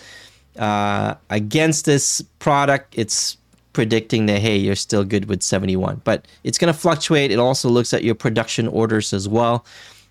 uh, 0.59 1.15
against 1.31 1.85
this 1.85 2.23
product, 2.39 2.95
it's 2.97 3.37
predicting 3.75 4.27
that 4.27 4.41
hey 4.41 4.57
you're 4.57 4.77
still 4.77 5.03
good 5.03 5.25
with 5.27 5.43
71 5.43 6.01
but 6.05 6.27
it's 6.45 6.57
going 6.57 6.73
to 6.73 6.79
fluctuate. 6.79 7.31
It 7.31 7.39
also 7.39 7.69
looks 7.69 7.93
at 7.93 8.05
your 8.05 8.15
production 8.15 8.69
orders 8.69 9.13
as 9.13 9.29
well. 9.29 9.67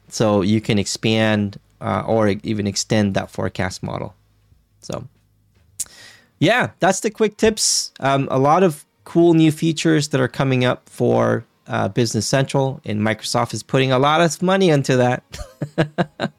So 0.10 0.41
you 0.41 0.62
can 0.62 0.77
expand 0.77 1.58
uh, 1.82 2.03
or 2.06 2.27
even 2.43 2.67
extend 2.67 3.13
that 3.15 3.32
forecast 3.32 3.82
model. 3.82 4.13
So 4.82 5.08
yeah 6.39 6.71
that's 6.79 6.99
the 6.99 7.10
quick 7.10 7.38
tips. 7.38 7.93
Um, 8.01 8.27
a 8.29 8.38
lot 8.38 8.63
of 8.63 8.86
cool 9.06 9.34
new 9.34 9.51
features 9.51 10.10
that 10.10 10.19
are 10.19 10.27
coming 10.27 10.65
up 10.65 10.88
for 10.89 11.45
uh, 11.67 11.88
business 11.88 12.27
central 12.27 12.82
and 12.84 12.99
microsoft 12.99 13.53
is 13.53 13.63
putting 13.63 13.93
a 13.93 13.99
lot 13.99 14.19
of 14.19 14.41
money 14.41 14.69
into 14.69 14.97
that. 14.97 15.23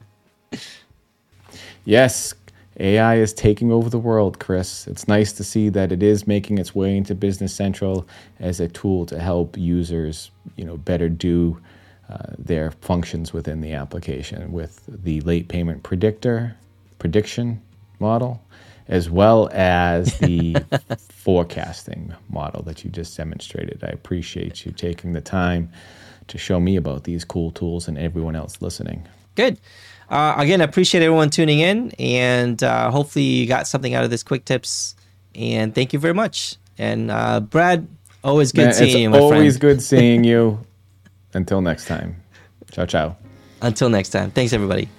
Yes 1.87 2.33
AI 2.77 3.15
is 3.17 3.33
taking 3.33 3.71
over 3.71 3.89
the 3.89 3.99
world, 3.99 4.39
Kris. 4.39 4.87
It's 4.87 5.07
nice 5.07 5.33
to 5.33 5.43
see 5.43 5.69
that 5.69 5.91
it 5.91 6.03
is 6.03 6.27
making 6.27 6.57
its 6.57 6.75
way 6.75 6.97
into 6.97 7.15
Business 7.15 7.53
Central 7.53 8.07
as 8.39 8.59
a 8.59 8.67
tool 8.67 9.05
to 9.07 9.19
help 9.19 9.57
users, 9.57 10.31
you 10.57 10.65
know, 10.65 10.77
better 10.77 11.09
do 11.09 11.59
uh, 12.09 12.33
their 12.37 12.71
functions 12.71 13.33
within 13.33 13.61
the 13.61 13.73
application 13.73 14.51
with 14.51 14.83
the 14.87 15.21
late 15.21 15.47
payment 15.47 15.83
predictor 15.83 16.55
prediction 16.99 17.61
model, 17.99 18.43
as 18.87 19.09
well 19.09 19.49
as 19.53 20.17
the 20.19 20.55
forecasting 21.09 22.13
model 22.29 22.61
that 22.63 22.83
you 22.83 22.91
just 22.91 23.15
demonstrated. 23.17 23.83
I 23.83 23.87
appreciate 23.89 24.65
you 24.65 24.71
taking 24.71 25.13
the 25.13 25.21
time 25.21 25.71
to 26.27 26.37
show 26.37 26.59
me 26.59 26.75
about 26.75 27.05
these 27.05 27.23
cool 27.25 27.51
tools 27.51 27.87
and 27.87 27.97
everyone 27.97 28.35
else 28.35 28.61
listening. 28.61 29.07
Good. 29.35 29.59
Uh, 30.09 30.35
again, 30.37 30.61
I 30.61 30.65
appreciate 30.65 31.03
everyone 31.03 31.29
tuning 31.29 31.59
in, 31.59 31.91
and 31.99 32.61
uh, 32.63 32.91
hopefully 32.91 33.25
you 33.25 33.47
got 33.47 33.67
something 33.67 33.93
out 33.93 34.03
of 34.03 34.09
this 34.09 34.23
quick 34.23 34.45
tips. 34.45 34.95
And 35.33 35.73
thank 35.73 35.93
you 35.93 35.99
very 35.99 36.13
much. 36.13 36.57
And 36.77 37.11
uh, 37.11 37.39
Brad, 37.39 37.87
always 38.23 38.51
good 38.51 38.65
Man, 38.65 38.73
seeing 38.73 39.13
you. 39.13 39.19
Always 39.19 39.57
friend. 39.57 39.61
good 39.61 39.81
seeing 39.81 40.23
you. 40.31 40.65
Until 41.33 41.61
next 41.61 41.85
time. 41.85 42.15
Ciao, 42.71 42.85
ciao. 42.85 43.17
Until 43.61 43.89
next 43.89 44.09
time. 44.09 44.31
Thanks, 44.31 44.53
everybody. 44.53 44.89